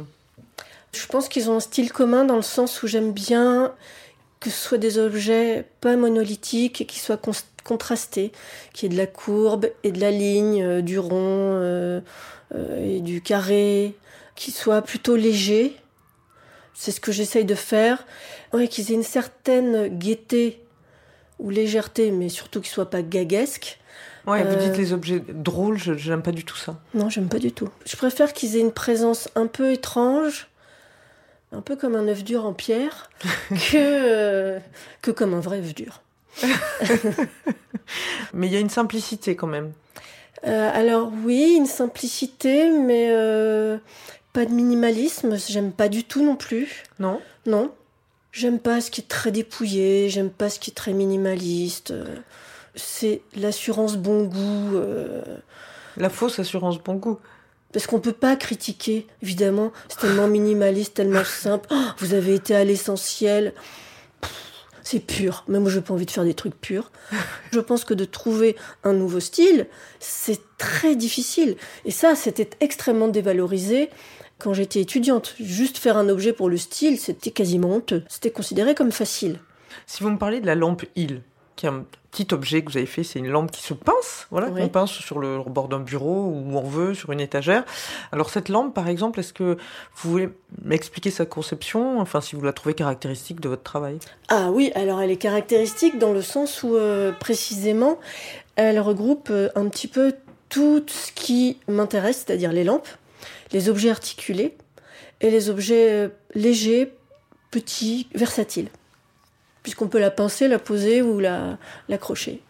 [0.92, 3.72] Je pense qu'ils ont un style commun dans le sens où j'aime bien
[4.40, 7.20] que ce soit des objets pas monolithiques et qui soient
[7.64, 8.34] contrastés,
[8.74, 12.02] qu'il y ait de la courbe et de la ligne, euh, du rond euh,
[12.54, 13.96] euh, et du carré,
[14.36, 15.76] qu'ils soient plutôt légers.
[16.74, 18.06] C'est ce que j'essaye de faire.
[18.52, 20.60] Ouais, qu'ils aient une certaine gaieté
[21.40, 23.80] ou légèreté, mais surtout qu'ils soient pas gaguesques.
[24.26, 26.80] Ouais, vous Euh, dites les objets drôles, je j'aime pas du tout ça.
[26.94, 27.70] Non, j'aime pas du tout.
[27.86, 30.48] Je préfère qu'ils aient une présence un peu étrange,
[31.52, 33.10] un peu comme un œuf dur en pierre,
[33.50, 34.60] que, euh,
[35.02, 36.02] que comme un vrai œuf dur.
[38.34, 39.74] Mais il y a une simplicité quand même.
[40.46, 43.78] Euh, alors oui, une simplicité, mais euh,
[44.34, 46.84] pas de minimalisme, j'aime pas du tout non plus.
[47.00, 47.22] Non?
[47.46, 47.72] Non.
[48.32, 51.94] J'aime pas ce qui est très dépouillé, j'aime pas ce qui est très minimaliste.
[52.76, 54.76] C'est l'assurance bon goût.
[54.76, 55.22] euh,
[55.98, 57.20] La fausse assurance bon goût.
[57.72, 59.72] Parce qu'on peut pas critiquer, évidemment.
[59.88, 61.68] C'est tellement minimaliste, tellement simple.
[61.72, 63.54] Oh, vous avez été à l'essentiel.
[64.84, 65.44] C'est pur.
[65.48, 66.92] Même moi, j'ai pas envie de faire des trucs purs.
[67.52, 69.68] Je pense que de trouver un nouveau style,
[70.00, 71.56] c'est très difficile.
[71.86, 73.90] Et ça, c'était extrêmement dévalorisé
[74.40, 75.36] quand j'étais étudiante.
[75.40, 78.04] Juste faire un objet pour le style, c'était quasiment honteux.
[78.10, 79.40] C'était considéré comme facile.
[79.88, 81.22] Si vous me parlez de la lampe Hill,
[81.56, 84.28] qui est un petit objet que vous avez fait, c'est une lampe qui se pince,
[84.32, 84.62] voilà, Oui.
[84.62, 87.64] qu'on pince sur le bord d'un bureau ou où on veut, sur une étagère.
[88.12, 89.58] Alors cette lampe, par exemple, est-ce que
[89.96, 90.30] vous voulez
[90.64, 93.98] m'expliquer sa conception, enfin si vous la trouvez caractéristique de votre travail?
[94.30, 98.00] Ah oui, alors elle est caractéristique dans le sens où euh, précisément
[98.56, 100.14] elle regroupe euh, un petit peu
[100.50, 102.88] tout ce qui m'intéresse, c'est-à-dire les lampes,
[103.54, 104.58] les objets articulés
[105.22, 106.92] et les objets euh, légers,
[107.52, 108.70] petits, versatiles.
[109.62, 112.42] Puisqu'on peut la pincer, la poser ou la l'accrocher.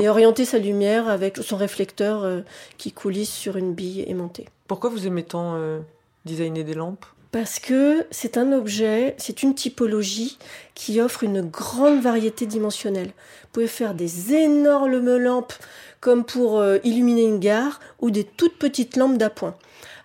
[0.00, 2.40] Et orienter sa lumière avec son réflecteur euh,
[2.78, 4.46] qui coulisse sur une bille aimantée.
[4.68, 5.80] Pourquoi vous aimez tant euh,
[6.24, 7.04] designer des lampes?
[7.30, 10.38] Parce que c'est un objet, c'est une typologie
[10.74, 13.08] qui offre une grande variété dimensionnelle.
[13.08, 15.54] Vous pouvez faire des énormes lampes
[16.00, 19.56] comme pour euh, illuminer une gare ou des toutes petites lampes d'appoint.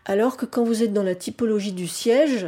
[0.08, 2.48] Alors que quand vous êtes dans la typologie du siège,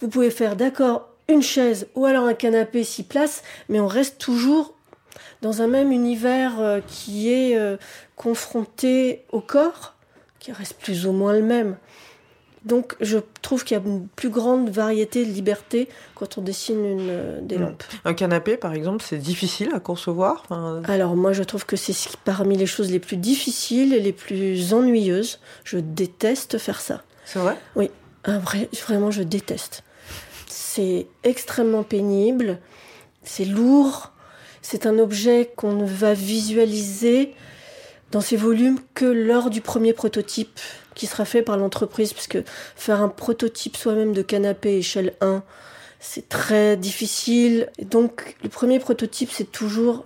[0.00, 4.18] vous pouvez faire d'accord une chaise ou alors un canapé six places, mais on reste
[4.18, 4.74] toujours
[5.42, 7.76] dans un même univers euh, qui est euh,
[8.14, 9.94] confronté au corps,
[10.38, 11.76] qui reste plus ou moins le même.
[12.64, 16.84] Donc je trouve qu'il y a une plus grande variété de liberté quand on dessine
[16.84, 17.62] une, euh, des Mm.
[17.62, 17.82] lampes.
[18.04, 20.44] Un canapé, par exemple, c'est difficile à concevoir.
[20.44, 21.94] Enfin, Alors moi je trouve que c'est
[22.24, 25.40] parmi les choses les plus difficiles et les plus ennuyeuses.
[25.64, 27.02] Je déteste faire ça.
[27.24, 27.56] c'est vrai?
[28.26, 29.82] Vrai- vraiment je déteste.
[30.46, 32.58] C'est extrêmement pénible,
[33.24, 34.12] c'est lourd,
[34.60, 37.34] c'est un objet qu'on ne va visualiser
[38.12, 40.60] dans ses volumes que lors du premier prototype
[40.94, 42.38] qui sera fait par l'entreprise, puisque
[42.76, 45.42] faire un prototype soi-même de canapé échelle 1,
[46.00, 47.70] c'est très difficile.
[47.78, 50.04] Et donc le premier prototype, c'est toujours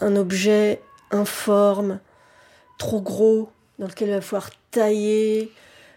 [0.00, 2.00] un objet informe,
[2.78, 5.50] trop gros, dans lequel il va falloir tailler,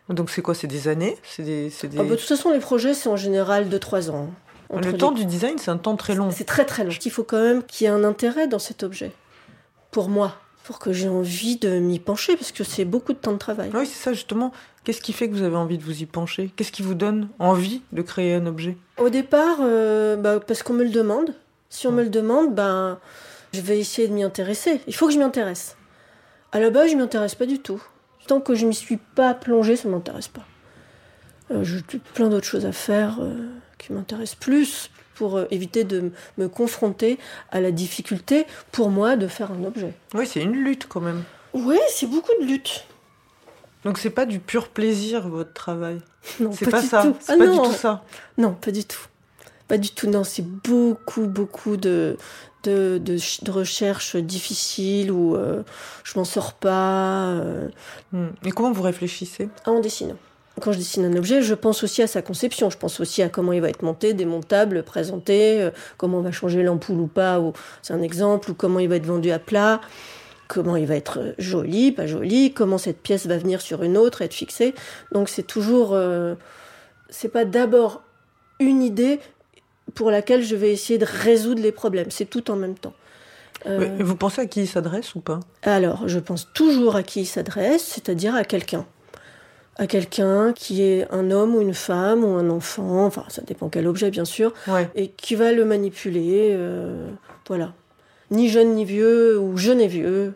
[0.10, 0.56] Donc c'est quoi?
[0.56, 1.18] C'est des années?
[1.24, 4.10] C'est des, c'est des- ah bah, de toute façon, les projets, c'est en général 2-3
[4.12, 4.30] ans.
[4.72, 6.30] Entre Le les- temps du design, c'est un temps très long.
[6.32, 6.92] C'est très très long.
[7.04, 9.12] Il faut quand même qu'il y ait un intérêt dans cet objet.
[9.92, 10.36] Pour moi.
[10.70, 13.72] Pour que j'ai envie de m'y pencher, parce que c'est beaucoup de temps de travail.
[13.74, 14.52] Oui, c'est ça justement.
[14.84, 16.52] Qu'est-ce qui fait que vous avez envie de vous y pencher?
[16.56, 18.78] Qu'est-ce qui vous donne envie de créer un objet?
[19.00, 21.34] Au départ, euh, bah, parce qu'on me le demande.
[21.72, 23.00] Si on me le demande, ben,
[23.52, 24.80] je vais essayer de m'y intéresser.
[24.86, 25.76] Il faut que je m'y intéresse.
[26.52, 27.82] À la base, je m'y intéresse pas du tout.
[28.28, 30.46] Tant que je m'y suis pas plongée, ça m'intéresse pas.
[31.50, 31.82] Euh, J'ai
[32.14, 33.34] plein d'autres choses à faire euh,
[33.80, 37.20] qui m'intéressent plus pour euh, éviter de me confronter
[37.52, 39.94] à la difficulté, pour moi, de faire un objet.
[40.14, 41.24] Oui, c'est une lutte quand même.
[41.54, 42.86] Oui, c'est beaucoup de lutte.
[43.84, 46.00] Donc c'est pas du pur plaisir votre travail.
[46.40, 47.02] Non, C'est pas, du ça.
[47.04, 47.16] tout.
[47.20, 47.62] C'est Ah pas non.
[47.64, 48.04] du tout ça.
[48.38, 49.06] Non, pas du tout.
[49.68, 50.24] Pas du tout, non.
[50.24, 52.16] C'est beaucoup, beaucoup de,
[52.64, 55.64] de, de, ch- de recherches difficiles où euh,
[56.06, 57.68] je m'en sors pas euh,
[58.14, 58.30] Hmm.
[58.46, 59.50] Et comment vous réfléchissez?
[59.66, 60.16] En dessinant.
[60.60, 62.70] Quand je dessine un objet, je pense aussi à sa conception.
[62.70, 66.32] Je pense aussi à comment il va être monté, démontable, présenté, euh, comment on va
[66.32, 69.40] changer l'ampoule ou pas, ou c'est un exemple, ou comment il va être vendu à
[69.40, 69.82] plat,
[70.48, 73.98] comment il va être euh, joli, pas joli, comment cette pièce va venir sur une
[73.98, 74.74] autre, être fixée.
[75.14, 76.36] Donc c'est toujours, euh,
[77.10, 78.02] c'est pas d'abord
[78.60, 79.20] une idée
[79.96, 82.12] pour laquelle je vais essayer de résoudre les problèmes.
[82.12, 82.94] C'est tout en même temps.
[83.66, 85.40] Euh, Vous pensez à qui il s'adresse ou pas?
[85.64, 88.86] alors, je pense toujours à qui il s'adresse, c'est-à-dire à quelqu'un.
[89.80, 93.70] À quelqu'un qui est un homme ou une femme ou un enfant, enfin ça dépend
[93.70, 94.90] quel objet bien sûr, Ouais.
[94.94, 97.10] et qui va le manipuler, euh,
[97.48, 97.74] voilà.
[98.30, 100.34] Ni jeune ni vieux, ou jeune et vieux.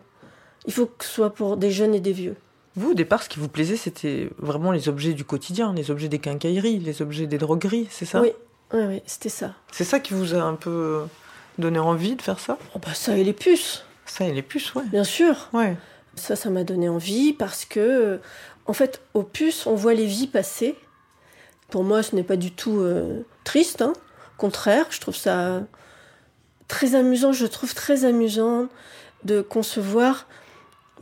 [0.65, 2.35] Il faut que ce soit pour des jeunes et des vieux.
[2.77, 6.07] Vous, au départ, ce qui vous plaisait, c'était vraiment les objets du quotidien, les objets
[6.07, 8.21] des quincailleries, les objets des drogueries, c'est ça?
[8.21, 8.31] Oui,
[8.73, 9.53] oui, oui, c'était ça.
[9.73, 11.01] C'est ça qui vous a un peu
[11.59, 12.57] donné envie de faire ça?
[12.75, 14.83] Oh bah ça et les puces, Ça et les puces, ouais.
[14.89, 15.49] bien sûr.
[15.53, 15.75] Ouais.
[16.15, 18.17] Ça, ça m'a donné envie parce que, euh,
[18.65, 20.75] en fait, aux puces, on voit les vies passer.
[21.69, 23.81] Pour moi, ce n'est pas du tout euh, triste.
[23.81, 23.93] Hein.
[24.37, 25.63] Au contraire, je trouve ça
[26.67, 27.31] très amusant.
[27.31, 28.67] Je trouve très amusant
[29.23, 30.27] de concevoir,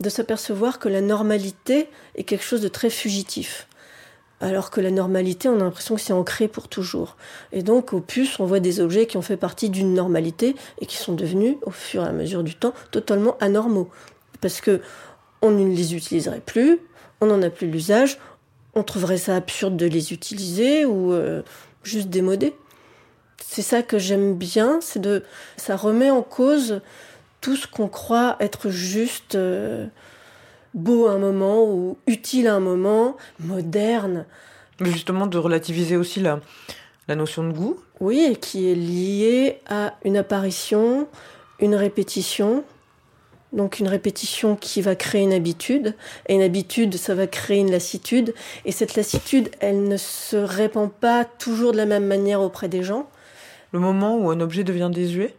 [0.00, 3.68] de s'apercevoir que la normalité est quelque chose de très fugitif.
[4.40, 7.16] Alors que la normalité, on a l'impression que c'est ancré pour toujours.
[7.52, 10.86] Et donc, aux puces, on voit des objets qui ont fait partie d'une normalité et
[10.86, 13.88] qui sont devenus, au fur et à mesure du temps, totalement anormaux.
[14.42, 14.82] Parce que
[15.40, 16.80] on ne les utiliserait plus,
[17.22, 18.18] on n'en a plus l'usage,
[18.74, 21.42] on trouverait ça absurde de les utiliser ou euh,
[21.82, 22.54] juste démodé.
[23.44, 25.24] C'est ça que j'aime bien, c'est de,
[25.56, 26.80] ça remet en cause
[27.40, 29.86] tout ce qu'on croit être juste euh,
[30.74, 34.26] beau à un moment ou utile à un moment, moderne.
[34.80, 36.40] Mais justement, de relativiser aussi la,
[37.08, 37.78] la notion de goût.
[38.00, 41.08] Oui, et qui est lié à une apparition,
[41.58, 42.64] une répétition.
[43.52, 45.94] Donc une répétition qui va créer une habitude,
[46.26, 48.32] et une habitude, ça va créer une lassitude,
[48.64, 52.82] et cette lassitude, elle ne se répand pas toujours de la même manière auprès des
[52.82, 53.08] gens.
[53.72, 55.34] Le moment où un objet devient désuet?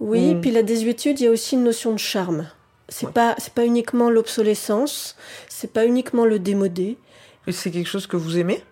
[0.00, 2.48] Oui, puis la désuétude, il y a aussi une notion de charme.
[2.90, 3.12] C'est Ouais.
[3.12, 5.16] pas c'est pas uniquement l'obsolescence,
[5.48, 6.98] c'est pas uniquement le démodé.
[7.46, 8.62] Et c'est quelque chose que vous aimez?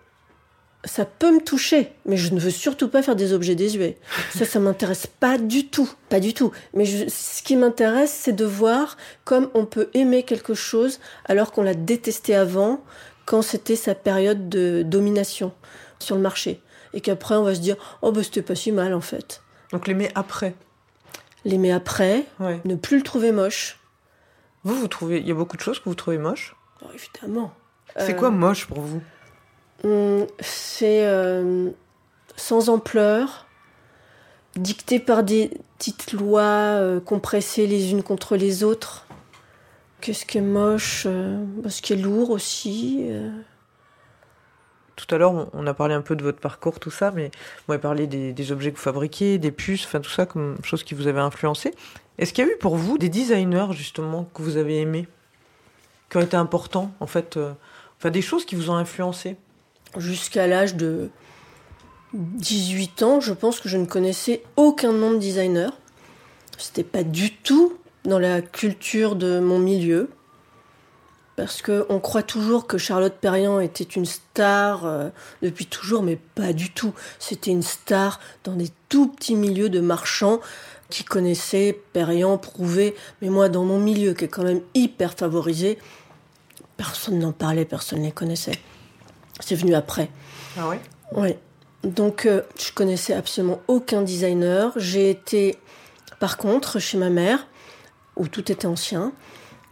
[0.85, 3.97] Ça peut me toucher, mais je ne veux surtout pas faire des objets désuets.
[4.35, 6.51] Ça, ça m'intéresse pas du tout, pas du tout.
[6.73, 11.53] Mais je- ce qui m'intéresse, c'est de voir comme on peut aimer quelque chose alors
[11.53, 12.83] qu'on l'a détesté avant,
[13.25, 15.53] quand c'était sa période de domination
[15.99, 16.61] sur le marché,
[16.93, 19.41] et qu'après on va se dire oh bah c'était pas si mal en fait.
[19.71, 20.53] Donc l'aimer après.
[21.45, 22.59] L'aimer après, Ouais.
[22.65, 23.79] ne plus le trouver moche.
[24.65, 26.55] Vous, vous trouvez, il y a beaucoup de choses que vous trouvez moches?
[26.81, 27.53] Oh, évidemment.
[27.97, 29.01] C'est Euh, quoi moche pour vous?
[30.39, 31.69] C'est euh,
[32.37, 33.45] sans ampleur,
[34.55, 39.05] dicté par des petites lois euh, compressées les unes contre les autres.
[39.99, 43.07] Qu'est-ce qui est moche euh, Ce qui est lourd aussi.
[43.09, 43.29] euh.
[44.95, 47.25] Tout à l'heure, on- on a parlé un peu de votre parcours, tout ça, mais
[47.27, 50.55] vous m'avez parlé des, des objets que vous fabriquez, des puces, enfin tout ça comme
[50.63, 51.73] choses qui vous avez influencé.
[52.19, 55.07] Est-ce qu'il y a eu pour vous des designers justement que vous avez aimés,
[56.09, 57.39] qui ont été importants en fait,
[57.97, 59.35] enfin des choses qui vous ont influencé?
[59.97, 61.09] Jusqu'à l'âge de
[62.13, 65.71] 18 ans, je pense que je ne connaissais aucun nom de designer.
[66.57, 67.73] C'était pas du tout
[68.05, 70.09] dans la culture de mon milieu.
[71.35, 75.09] Parce qu'on croit toujours que Charlotte Perriand était une star euh,
[75.41, 76.93] depuis toujours, mais pas du tout.
[77.17, 80.41] C'était une star dans des tout petits milieux de marchands
[80.91, 82.93] qui connaissaient Perriand, Prouvé.
[83.21, 85.79] Mais moi, dans mon milieu, qui est quand même hyper favorisé,
[86.77, 88.59] personne n'en parlait, personne ne les connaissait.
[89.39, 90.09] C'est venu après.
[90.57, 90.79] Ah ouais?
[91.13, 91.35] Oui.
[91.83, 94.71] Donc, euh, je connaissais absolument aucun designer.
[94.75, 95.57] J'ai été,
[96.19, 97.47] par contre, chez ma mère,
[98.15, 99.11] où tout était ancien.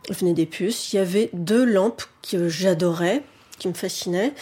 [0.10, 0.92] Je venais des puces.
[0.94, 3.24] Il y avait deux lampes que j'adorais,
[3.60, 4.34] qui me fascinaient,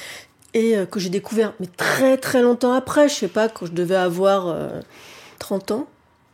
[0.54, 3.72] et euh, que j'ai découvert, mais très très longtemps après, je sais pas, quand je
[3.72, 4.80] devais avoir euh,
[5.40, 5.88] 30 ans,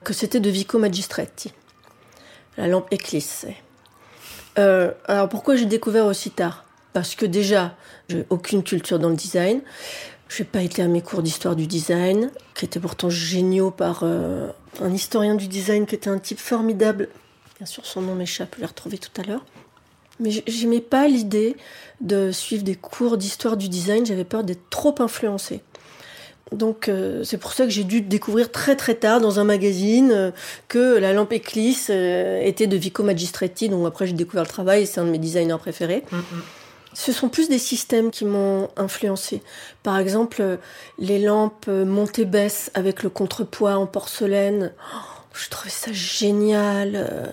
[0.03, 1.51] que c'était de Vico Magistretti.
[2.57, 3.45] La lampe Eclisse.
[4.57, 6.64] Euh, alors pourquoi j'ai découvert aussi tard?
[6.95, 7.75] Parce que déjà,
[8.07, 9.59] j'ai aucune culture dans le design.
[10.29, 14.03] Je n'ai pas été à mes cours d'histoire du design, qui étaient pourtant géniaux par
[14.03, 14.47] euh,
[14.81, 17.09] un historien du design qui était un type formidable.
[17.57, 19.43] Bien sûr, son nom m'échappe, je l'ai retrouvé tout à l'heure.
[20.21, 21.57] Mais j'aimais pas l'idée
[21.99, 25.61] de suivre des cours d'histoire du design, j'avais peur d'être trop influencée.
[26.53, 30.11] Donc euh, c'est pour ça que j'ai dû découvrir très très tard dans un magazine
[30.11, 30.31] euh,
[30.69, 34.85] que la lampe Eclisse euh, était de Vico Magistretti, dont après j'ai découvert le travail,
[34.87, 36.03] c'est un de mes designers préférés.
[36.97, 39.43] Ce sont plus des systèmes qui m'ont influencé.
[39.83, 40.57] Par exemple, euh,
[40.97, 44.73] les lampes euh, montées-baisses avec le contrepoids en porcelaine.
[44.95, 44.97] Oh,
[45.33, 46.93] je trouvais ça génial.
[46.95, 47.25] euh.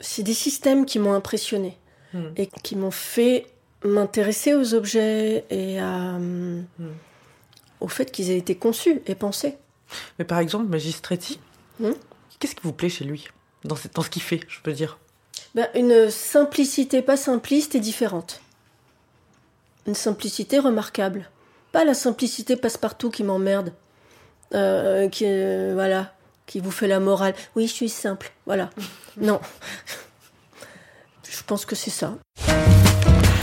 [0.00, 1.76] C'est des systèmes qui m'ont impressionné
[2.12, 2.28] Hmm.
[2.36, 3.46] et qui m'ont fait
[3.84, 6.62] m'intéresser aux objets et à, euh,
[7.80, 9.56] au fait qu'ils aient été conçus et pensés.
[10.20, 11.40] Mais par exemple, Magistretti,
[11.80, 11.90] Hmm
[12.38, 13.26] qu'est-ce qui vous plaît chez lui?
[13.64, 14.98] Dans, ce- dans ce qu'il fait, je peux dire
[15.54, 18.40] Ben, une simplicité pas simpliste et différente.
[19.86, 21.30] Une simplicité remarquable.
[21.70, 23.72] Pas la simplicité passe-partout qui m'emmerde.
[24.54, 26.12] Euh, qui, euh, voilà,
[26.46, 27.34] qui vous fait la morale.
[27.54, 28.32] Oui, je suis simple.
[28.46, 28.70] Voilà.
[29.16, 29.40] non.
[31.28, 32.14] Je pense que c'est ça.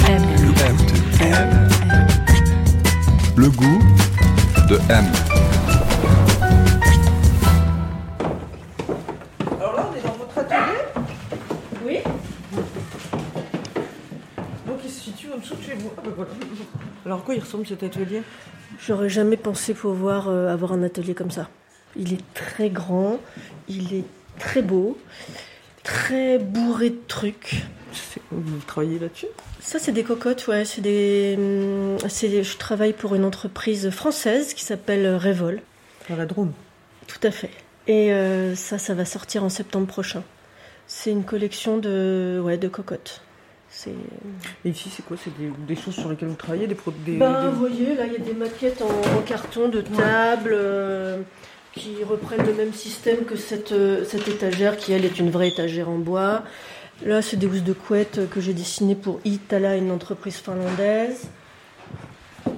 [0.07, 0.23] M.
[1.21, 1.69] M.
[3.37, 3.79] Le goût
[4.69, 5.40] de M.
[15.77, 17.05] chez.
[17.05, 18.21] Alors quoi il ressemble cet atelier?
[18.85, 21.49] J'aurais jamais pensé pouvoir euh, avoir un atelier comme ça.
[21.95, 23.19] Il est très grand,
[23.67, 24.05] il est
[24.39, 24.97] très beau,
[25.83, 27.63] très bourré de trucs.
[28.31, 29.27] Vous travaillez là-dessus?
[29.59, 30.63] Ça, c'est des cocottes, ouais.
[30.63, 35.61] C'est des, hum, c'est- je travaille pour une entreprise française qui s'appelle Revol.
[36.09, 36.53] Dans la Drôme.
[37.07, 37.49] Tout à fait.
[37.87, 40.23] Et euh, ça, ça va sortir en septembre prochain.
[40.87, 43.21] C'est une collection de, ouais, de cocottes.
[44.65, 45.15] Et ici, c'est quoi?
[45.23, 46.75] C'est des, des choses sur lesquelles vous travaillez des,
[47.17, 50.51] Ben, des- vous voyez, là, il y a des maquettes en, en carton de table
[50.53, 51.21] euh,
[51.73, 55.47] qui reprennent le même système que cette, euh, cette étagère qui, elle, est une vraie
[55.47, 56.43] étagère en bois.
[57.05, 61.29] Là, c'est des housses de couette que j'ai dessinées pour Itala, une entreprise finlandaise.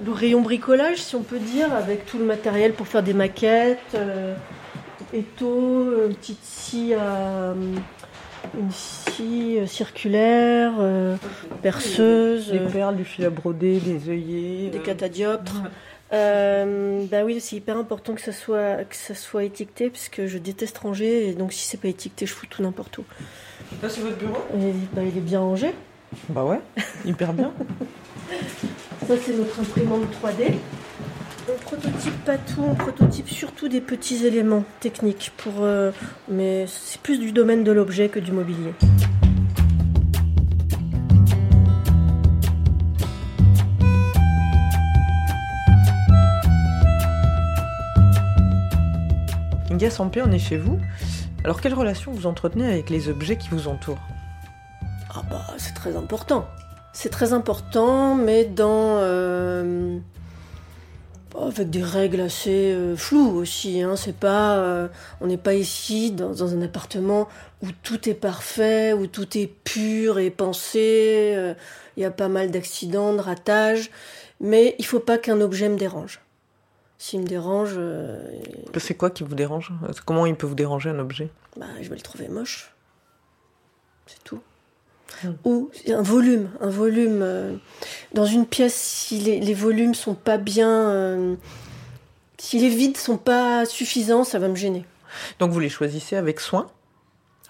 [0.04, 3.78] Le rayon bricolage, si on peut dire, avec tout le matériel pour faire des maquettes.
[3.94, 4.34] Euh,
[5.12, 7.54] étau, une petite scie, à,
[8.58, 11.16] une scie euh, circulaire, euh,
[11.62, 12.50] perceuse.
[12.50, 14.70] des perles, du fil à broder, des œillets.
[14.70, 15.62] des euh, catadioptres.
[16.12, 20.26] Euh, bah oui, c'est hyper important que ça soit que ça soit étiqueté parce que
[20.26, 23.04] je déteste ranger et donc si c'est pas étiqueté, je fous tout n'importe où.
[23.80, 24.36] Ça, c'est votre bureau?
[24.54, 25.74] Et, bah, il est bien rangé.
[26.28, 26.60] Bah ouais,
[27.04, 27.52] hyper bien.
[29.06, 30.52] Ça c'est notre imprimante 3D.
[31.46, 35.90] On prototype pas tout, on prototype surtout des petits éléments techniques, pour, euh,
[36.26, 38.72] mais c'est plus du domaine de l'objet que du mobilier.
[49.70, 50.78] Inga Sampé, on est chez vous.
[51.44, 54.00] Alors, quelle relation vous entretenez avec les objets qui vous entourent?
[55.14, 56.46] Ah bah c'est très important.
[56.94, 59.98] C'est très important, mais dans euh,
[61.40, 63.82] avec des règles assez euh, floues aussi.
[63.82, 63.96] Hein.
[63.96, 64.88] C'est pas, euh,
[65.20, 67.28] on n'est pas ici dans, dans un appartement
[67.62, 71.32] où tout est parfait, où tout est pur et pensé.
[71.36, 71.54] euh,
[71.96, 73.90] Il y a pas mal d'accidents, de ratages,
[74.40, 76.20] mais il faut pas qu'un objet me dérange.
[76.98, 77.78] S'il me dérange,
[78.78, 79.72] C'est quoi qui vous dérange?
[80.06, 81.28] Comment il peut vous déranger un objet?
[81.56, 82.74] Bah, je vais le trouver moche.
[84.06, 84.40] C'est tout.
[85.22, 85.32] Hmm.
[85.44, 87.60] Ou un volume, un volume.
[88.14, 90.70] Dans une pièce, si les, les volumes sont pas bien.
[90.70, 91.34] euh,
[92.38, 94.84] si les vides sont pas suffisants, ça va me gêner.
[95.38, 96.68] Donc, vous les choisissez avec soin?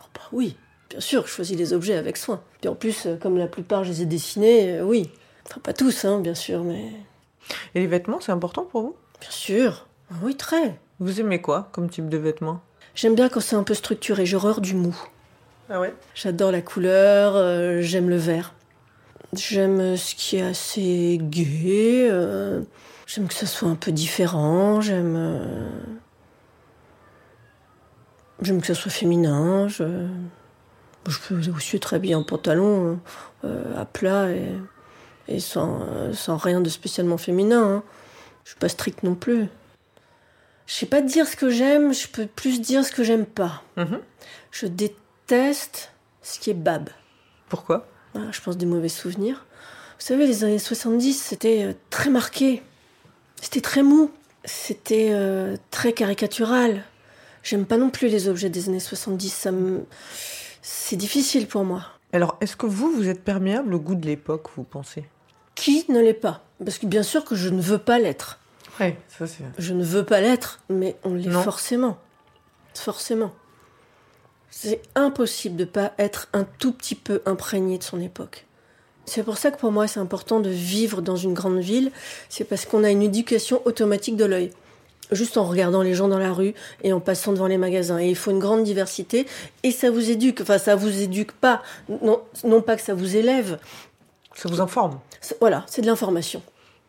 [0.01, 0.57] Oh, bah oui,
[0.91, 2.43] bien sûr, je choisis les objets avec soin.
[2.61, 5.11] Puis en plus, euh, comme la plupart, je les ai dessinés, euh, oui.
[5.47, 6.91] Enfin, pas tous, hein, bien sûr, mais.
[7.75, 8.97] Et les vêtements, c'est important pour vous?
[9.21, 9.87] Bien sûr.
[10.11, 10.79] Ah Oui, très.
[11.01, 12.61] Vous aimez quoi comme type de vêtements?
[12.95, 14.97] J'aime bien quand c'est un peu structuré, j'ai horreur du mou.
[15.69, 15.93] Ah ouais?
[16.15, 18.55] J'adore la couleur, euh, j'aime le vert.
[19.37, 22.09] J'aime ce qui est assez gai.
[22.11, 22.62] euh,
[23.07, 24.80] j'aime que ça soit un peu différent.
[24.80, 25.14] J'aime.
[25.16, 25.68] euh,
[28.43, 29.68] j'aime que ça soit féminin.
[29.68, 30.07] Je,
[31.09, 33.01] je peux aussi être habillée en pantalon
[33.45, 34.53] euh, à plat et,
[35.28, 35.80] et sans,
[36.12, 37.62] sans rien de spécialement féminin.
[37.76, 37.82] hein.
[38.45, 39.47] Je suis pas stricte non plus.
[40.66, 43.62] Je sais pas dire ce que j'aime, je peux plus dire ce que j'aime pas.
[43.76, 44.01] Mhm.
[44.51, 46.89] Je déteste ce qui est bab.
[47.49, 47.87] Pourquoi?
[48.15, 49.45] Voilà, je pense des mauvais souvenirs.
[49.99, 52.62] Vous savez, les années 70, c'était euh, très marqué.
[53.41, 54.11] C'était très mou.
[54.45, 56.85] C'était euh, très caricatural.
[57.43, 59.31] J'aime pas non plus les objets des années 70.
[59.31, 59.85] Ça me...
[60.62, 61.83] C'est difficile pour moi.
[62.12, 65.05] Alors, est-ce que vous, vous êtes perméable au goût de l'époque, vous pensez?
[65.55, 66.45] Qui ne l'est pas?
[66.65, 68.39] Parce que bien sûr que je ne veux pas l'être.
[68.81, 69.45] Ouais, ça c'est...
[69.59, 71.99] Je ne veux pas l'être, mais on l'est forcément.
[72.75, 73.33] Forcément.
[74.57, 78.47] C'est impossible de pas être un tout petit peu imprégné de son époque.
[79.05, 81.91] C'est pour ça que pour moi c'est important de vivre dans une grande ville,
[82.29, 84.51] c'est parce qu'on a une éducation automatique de l'œil.
[85.11, 87.99] Juste en regardant les gens dans la rue et en passant devant les magasins.
[87.99, 89.27] Et il faut une grande diversité
[89.65, 90.41] et ça vous éduque.
[90.41, 91.61] Enfin, ça vous éduque pas.
[91.89, 93.59] Non, non pas que ça vous élève,
[94.35, 94.99] Ça vous informe
[95.41, 96.43] Voilà, c'est de l'information.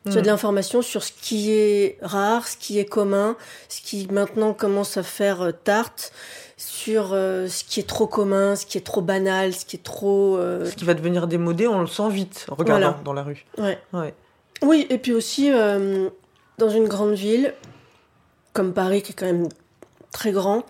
[0.06, 0.12] Mm.
[0.12, 3.36] de l'information sur ce qui est rare, ce qui est commun,
[3.70, 6.12] ce qui maintenant commence à faire euh, tarte,
[6.58, 9.84] sur euh, ce qui est trop commun, ce qui est trop banal, ce qui est
[9.84, 10.38] trop...
[10.38, 13.02] euh, Ce qui va devenir démodé, on le sent vite en regardant Voilà.
[13.04, 13.46] dans la rue.
[13.58, 13.80] Ouais.
[13.94, 14.14] Ouais.
[14.62, 16.10] Oui, et puis aussi, euh,
[16.60, 17.54] dans une grande ville,
[18.54, 19.50] comme Paris, qui est quand même
[20.12, 20.64] très grand,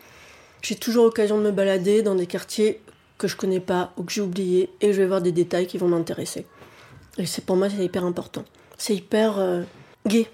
[0.62, 2.82] j'ai toujours l'occasion de me balader dans des quartiers
[3.18, 5.78] que je connais pas ou que j'ai oubliés, et je vais voir des détails qui
[5.78, 6.46] vont m'intéresser.
[7.18, 8.44] Et c'est pour moi, c'est hyper important.
[8.78, 9.61] C'est hyper euh,
[10.07, 10.28] gai.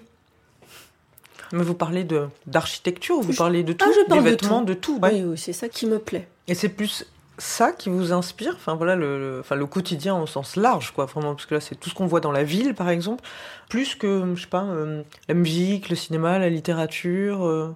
[1.52, 4.30] Mais vous parlez de d'architecture, ou vous Je- parlez de tout, Ah, je parle des
[4.30, 4.64] de vêtements, tout.
[4.66, 4.98] de tout.
[5.02, 5.12] ouais.
[5.14, 6.26] Oui, oui, c'est ça qui me plaît.
[6.48, 7.04] Et c'est plus
[7.38, 11.04] ça qui vous inspire, enfin voilà, le, le- enfin, le quotidien au sens large, quoi,
[11.06, 13.22] vraiment, parce que là, c'est tout ce qu'on voit dans la ville, par exemple,
[13.68, 17.74] plus que, je sais pas, euh, la musique, le cinéma, la littérature, euh,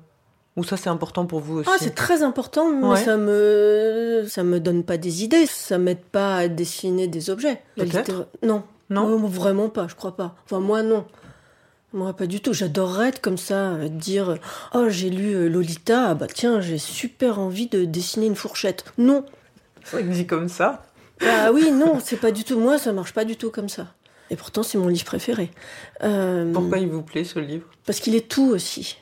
[0.56, 2.96] ou ça, c'est important pour vous aussi Ah, c'est très important, mais Ouais.
[3.04, 7.60] ça me ça me donne pas des idées, ça m'aide pas à dessiner des objets.
[7.76, 8.28] Peut-être.
[8.42, 10.34] Non, Non Non, vraiment pas, je crois pas.
[10.44, 11.04] Enfin, moi, non.
[11.92, 12.52] Moi, pas du tout.
[12.52, 14.38] J'adorerais être comme ça, euh, dire
[14.74, 18.84] Oh, j'ai lu euh, Lolita, ah bah tiens, j'ai super envie de dessiner une fourchette.
[18.98, 19.24] Non.
[19.84, 20.82] Ça dit comme ça.
[21.20, 22.58] Bah oui, non, c'est pas du tout.
[22.58, 23.94] Moi, ça marche pas du tout comme ça.
[24.30, 25.50] Et pourtant, c'est mon livre préféré.
[26.02, 27.66] Euh, Pourquoi il vous plaît, ce livre?
[27.86, 28.98] Parce qu'il est tout aussi.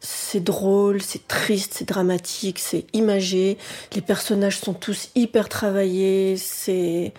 [0.00, 3.58] C'est drôle, c'est triste, c'est dramatique, c'est imagé.
[3.94, 6.36] Les personnages sont tous hyper travaillés.
[6.36, 7.14] C'est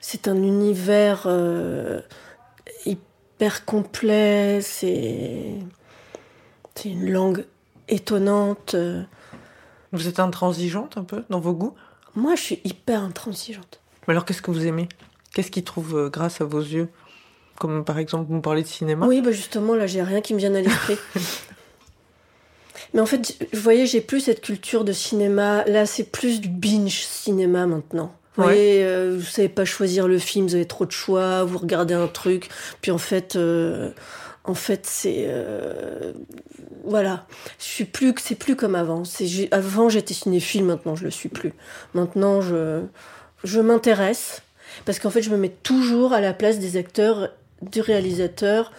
[0.00, 2.00] c'est un univers euh,
[2.86, 4.60] hyper complet.
[4.62, 5.58] C'est
[6.84, 7.44] une langue
[7.88, 8.76] étonnante.
[9.92, 11.74] Vous êtes intransigeante un peu dans vos goûts?
[12.14, 13.80] Moi, je suis hyper intransigeante.
[14.06, 14.88] Mais alors, qu'est-ce que vous aimez?
[15.34, 16.88] Qu'est-ce qui trouve euh, grâce à vos yeux?
[17.58, 19.06] Comme par exemple, vous me parlez de cinéma.
[19.06, 20.96] Oui, bah justement, là, j'ai rien qui me vienne à l'esprit.
[22.94, 25.64] Mais en fait, vous voyez, j'ai plus cette culture de cinéma.
[25.66, 28.14] Là, c'est plus du binge cinéma maintenant.
[28.38, 28.52] Vous Ouais.
[28.54, 31.94] voyez, euh, vous savez pas choisir le film, vous avez trop de choix, vous regardez
[31.94, 32.48] un truc,
[32.80, 33.90] puis en fait, euh,
[34.44, 36.12] en fait, c'est euh,
[36.84, 37.26] voilà.
[37.58, 39.02] Je suis plus, c'est plus comme avant.
[39.50, 41.52] Avant, j'étais cinéphile, maintenant, je le suis plus.
[41.94, 44.42] Maintenant, je m'intéresse
[44.84, 47.30] parce qu'en fait, je me mets toujours à la place des acteurs,
[47.60, 48.70] du réalisateur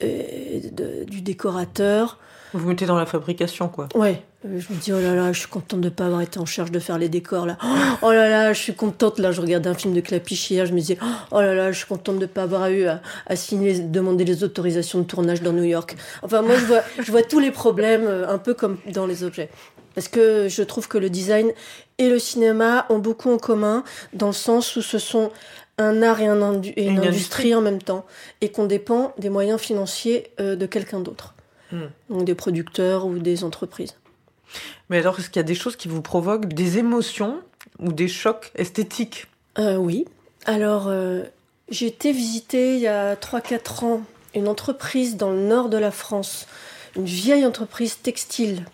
[0.00, 2.18] du décorateur.
[2.54, 3.88] Vous vous mettez dans la fabrication, quoi.
[3.94, 6.20] Ouais, euh, je me dis, oh là là, je suis contente de ne pas avoir
[6.22, 7.58] été en charge de faire les décors, là.
[8.02, 10.72] Oh là là, je suis contente, là, je regardais un film de Clapiche hier, je
[10.72, 10.98] me disais,
[11.30, 14.24] oh là là, je suis contente de ne pas avoir eu à, à signer, demander
[14.24, 15.96] les autorisations de tournage dans New York.
[16.22, 19.24] Enfin, moi, je vois, je vois tous les problèmes, euh, un peu comme dans les
[19.24, 19.50] objets.
[19.94, 21.50] Parce que je trouve que le design
[21.98, 23.82] et le cinéma ont beaucoup en commun,
[24.12, 25.30] dans le sens où ce sont
[25.76, 27.08] un art et, un indu- et une, Une industrie,
[27.52, 27.54] industrie.
[27.56, 28.04] en même temps,
[28.40, 31.34] et qu'on dépend des moyens financiers euh, de quelqu'un d'autre.
[31.72, 31.86] Hmm.
[32.08, 33.94] Donc des producteurs ou des entreprises.
[34.88, 37.40] Mais alors, est-ce qu'il y a des choses qui vous provoquent des émotions
[37.78, 39.26] ou des chocs esthétiques?
[39.58, 40.06] Euh, oui.
[40.46, 41.24] Alors, euh,
[41.70, 44.02] j'ai été visiter il y a 3-4 ans
[44.34, 46.46] une entreprise dans le nord de la France,
[46.96, 48.64] une vieille entreprise textile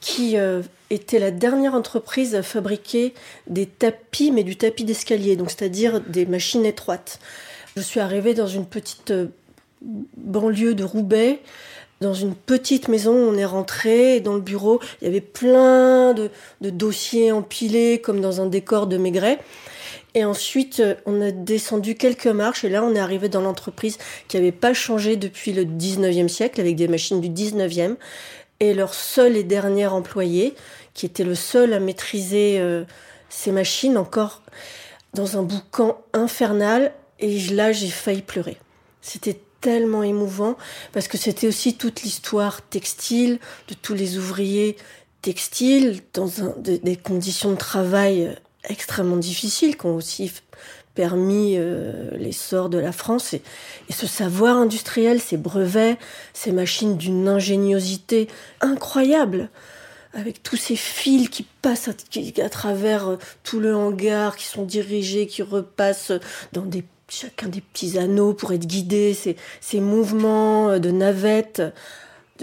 [0.00, 3.14] qui euh, était la dernière entreprise à fabriquer
[3.46, 7.20] des tapis, mais du tapis d'escalier, donc c'est-à-dire des machines étroites.
[7.76, 9.12] Je suis arrivée dans une petite
[9.82, 11.40] banlieue de Roubaix,
[12.00, 16.30] dans une petite maison, on est rentré, dans le bureau, il y avait plein de,
[16.62, 19.38] de dossiers empilés comme dans un décor de Maigret.
[20.14, 23.98] Et ensuite, euh, on a descendu quelques marches et là, on est arrivé dans l'entreprise
[24.28, 27.96] qui n'avait pas changé depuis le 19e siècle avec des machines du 19e.
[28.60, 30.54] Et leur seul et dernier employé,
[30.94, 32.84] qui était le seul à maîtriser euh,
[33.28, 34.42] ces machines, encore
[35.14, 36.92] dans un boucan infernal.
[37.20, 38.58] Et là, j'ai failli pleurer.
[39.00, 40.56] C'était tellement émouvant
[40.92, 43.38] parce que c'était aussi toute l'histoire textile
[43.68, 44.76] de tous les ouvriers
[45.22, 48.34] textiles dans des conditions de travail euh,
[48.68, 50.32] extrêmement difficiles qui ont aussi
[50.94, 53.34] permis euh, l'essor de la France.
[53.34, 53.42] Et,
[53.90, 55.98] ce savoir industriel, ces brevets,
[56.32, 58.28] ces machines d'une ingéniosité
[58.60, 59.50] incroyable
[60.12, 64.46] avec tous ces fils qui passent à, qui- à travers euh, tout le hangar, qui
[64.46, 66.12] sont dirigés, qui repassent
[66.52, 71.62] dans des, chacun des petits anneaux pour être guidés, ces, ces mouvements euh, de navettes.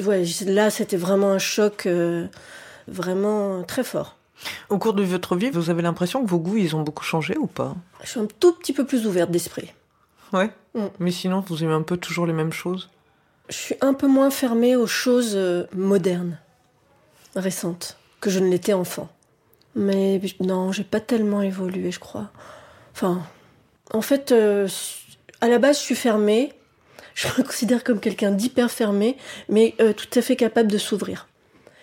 [0.04, 2.28] Ouais, là, c'était vraiment un choc euh,
[2.88, 4.16] vraiment très fort.
[4.70, 7.36] Au cours de votre vie, vous avez l'impression que vos goûts, ils ont beaucoup changé
[7.38, 7.76] ou pas?
[8.04, 9.74] Je suis un tout petit peu plus ouverte d'esprit.
[10.34, 10.52] Ouais.
[10.76, 10.86] Mm.
[11.00, 12.90] Mais sinon, vous aimez un peu toujours les mêmes choses?
[13.50, 16.38] Je suis un peu moins fermée aux choses euh, modernes,
[17.36, 19.10] récentes, que je ne l'étais enfant.
[19.74, 22.30] Mais non, j'ai pas tellement évolué, je crois.
[22.94, 23.22] Enfin,
[23.94, 24.68] en fait, euh,
[25.42, 26.54] à la base, je suis fermée.
[27.16, 29.18] Je me considère comme quelqu'un d'hyper fermé,
[29.50, 31.28] mais euh, tout à fait capable de s'ouvrir.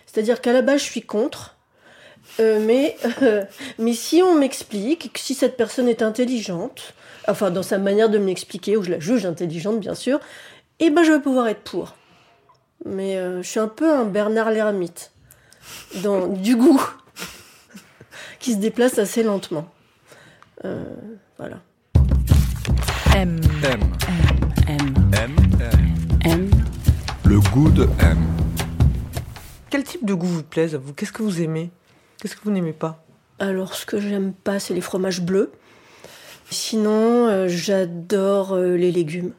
[0.06, 1.56] C'est-à-dire qu'à la base, je suis contre.
[2.40, 2.96] euh, mais,
[3.78, 6.94] mais si on m'explique, que si cette personne est intelligente,
[7.26, 10.20] enfin dans sa manière de me l'expliquer, ou je la juge intelligente bien sûr,
[10.78, 11.96] eh ben je vais pouvoir être pour.
[12.84, 15.10] Mais je suis un peu un Bernard l'ermite,
[16.02, 16.82] dans du goût,
[18.38, 19.66] qui se déplace assez lentement.
[21.38, 21.60] Voilà.
[23.14, 23.40] M.
[23.62, 23.80] M.
[24.66, 24.94] M.
[25.12, 25.36] M.
[25.60, 26.20] M.
[26.24, 26.50] M.
[27.24, 28.18] Le goût de M.
[29.70, 30.92] Quel type de goût vous plaise à vous?
[30.92, 31.70] Qu'est-ce que vous aimez?
[32.20, 33.04] Qu'est-ce que vous n'aimez pas?
[33.38, 35.52] Alors, ce que j'aime pas, c'est les fromages bleus.
[36.50, 39.32] Sinon, euh, j'adore euh, les légumes.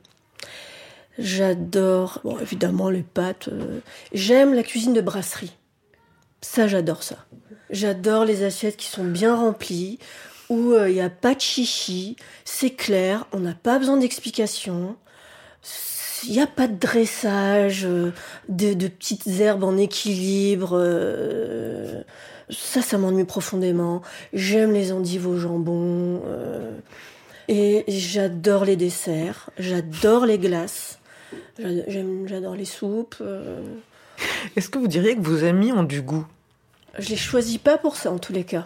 [1.19, 3.49] J'adore, bon, évidemment, les pâtes.
[3.49, 3.79] euh,
[4.13, 5.55] J'aime la cuisine de brasserie.
[6.41, 7.17] Ça, j'adore ça.
[7.69, 9.99] J'adore les assiettes qui sont bien remplies,
[10.49, 14.95] où euh, il n'y a pas de chichi, c'est clair, on n'a pas besoin d'explications.
[16.27, 18.11] Il n'y a pas de dressage, euh,
[18.49, 20.71] de, de petites herbes en équilibre.
[20.73, 22.01] euh,
[22.49, 24.01] ça, ça m'ennuie profondément.
[24.33, 26.21] J'aime les endives au jambon.
[26.25, 26.71] euh,
[27.47, 29.51] et j'adore les desserts.
[29.59, 30.99] J'adore les glaces.
[31.59, 33.17] J'adore les soupes.
[33.21, 33.61] euh.
[34.55, 36.25] Est-ce que vous diriez que vos amis ont du goût?
[36.97, 38.65] Je les choisis pas pour ça, en tous les cas.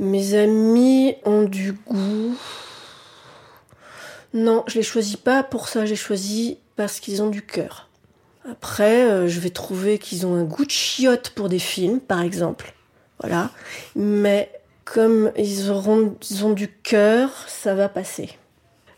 [0.00, 2.36] Mes amis ont du goût.
[4.32, 5.86] Non, je les choisis pas pour ça.
[5.86, 7.88] J'ai choisi parce qu'ils ont du cœur.
[8.50, 12.20] Après, euh, je vais trouver qu'ils ont un goût de chiotte pour des films, par
[12.20, 12.74] exemple.
[13.20, 13.50] Voilà.
[13.94, 14.50] Mais
[14.84, 18.30] comme ils, auront, ils ont du cœur, ça va passer.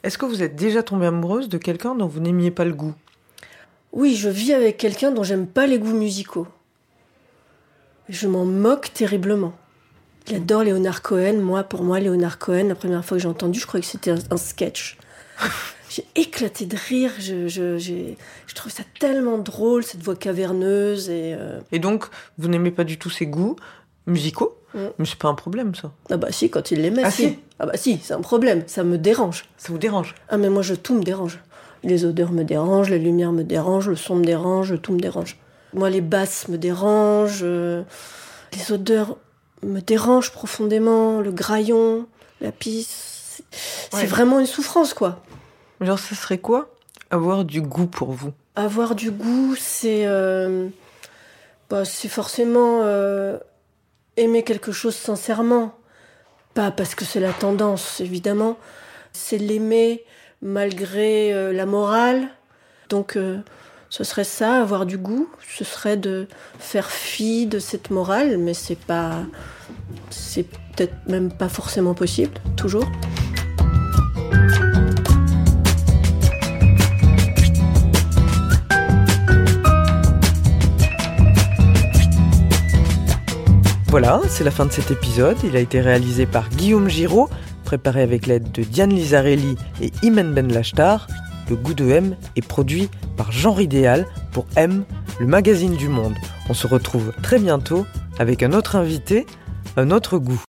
[0.03, 2.95] Est-ce que vous êtes déjà tombée amoureuse de quelqu'un dont vous n'aimiez pas le goût?
[3.93, 6.47] Oui, je vis avec quelqu'un dont j'aime pas les goûts musicaux.
[8.09, 9.53] Je m'en moque terriblement.
[10.29, 11.35] Il adore Léonard Cohen.
[11.41, 14.11] Moi, pour moi, Léonard Cohen, la première fois que j'ai entendu, je croyais que c'était
[14.31, 14.99] un, sketch.
[15.89, 17.13] J'ai éclaté de rire.
[17.21, 18.19] Je, je, j'ai-
[18.49, 21.09] je trouve ça tellement drôle, cette voix caverneuse.
[21.09, 22.07] Et, euh, Et donc,
[22.39, 23.55] vous n'aimez pas du tout ses goûts
[24.07, 24.59] musicaux?
[24.75, 24.79] Mm.
[24.99, 25.93] Mais c'est pas un problème, ça.
[26.11, 27.23] Ah bah si, quand il l'aimait, Ah si.
[27.29, 28.65] si Ah bah si, c'est un problème.
[28.67, 29.45] Ça me dérange.
[29.57, 30.17] Ça vous dérange?
[30.29, 31.39] Ah mais moi, je, tout me dérange.
[31.85, 35.39] Les odeurs me dérangent, les lumières me dérangent, le son me dérange, tout me dérange.
[35.73, 37.83] Moi, les basses me dérangent, euh,
[38.55, 39.17] les odeurs
[39.63, 42.07] me dérangent profondément, le graillon,
[42.41, 43.43] la pisse.
[43.91, 44.07] C'est Ouais.
[44.07, 45.23] vraiment une souffrance, quoi.
[45.81, 46.71] Genre, ça serait quoi
[47.11, 48.33] Avoir du goût pour vous?
[48.57, 50.69] Avoir du goût, c'est euh,
[51.71, 53.39] bah, c'est forcément euh,
[54.17, 55.75] aimer quelque chose sincèrement.
[56.55, 58.57] Pas parce que c'est la tendance, évidemment.
[59.13, 60.05] C'est l'aimer
[60.43, 62.29] malgré euh, la morale.
[62.89, 63.19] Donc,
[63.89, 65.29] ce serait ça, avoir du goût.
[65.57, 66.27] Ce serait de
[66.59, 69.23] faire fi de cette morale, mais c'est pas.
[70.11, 72.91] C'est peut-être même pas forcément possible, toujours.
[83.89, 85.39] Voilà, c'est la fin de cet épisode.
[85.43, 87.31] Il a été réalisé par Guillaume Giraud,
[87.65, 91.07] préparé avec l'aide de Diane Lizarelli et Imen Ben Lachtar.
[91.49, 94.85] Le goût de M est produit par Genre Idéal pour M,
[95.21, 96.15] le magazine du monde.
[96.49, 97.87] On se retrouve très bientôt
[98.19, 99.27] avec un autre invité,
[99.77, 100.43] un autre goût.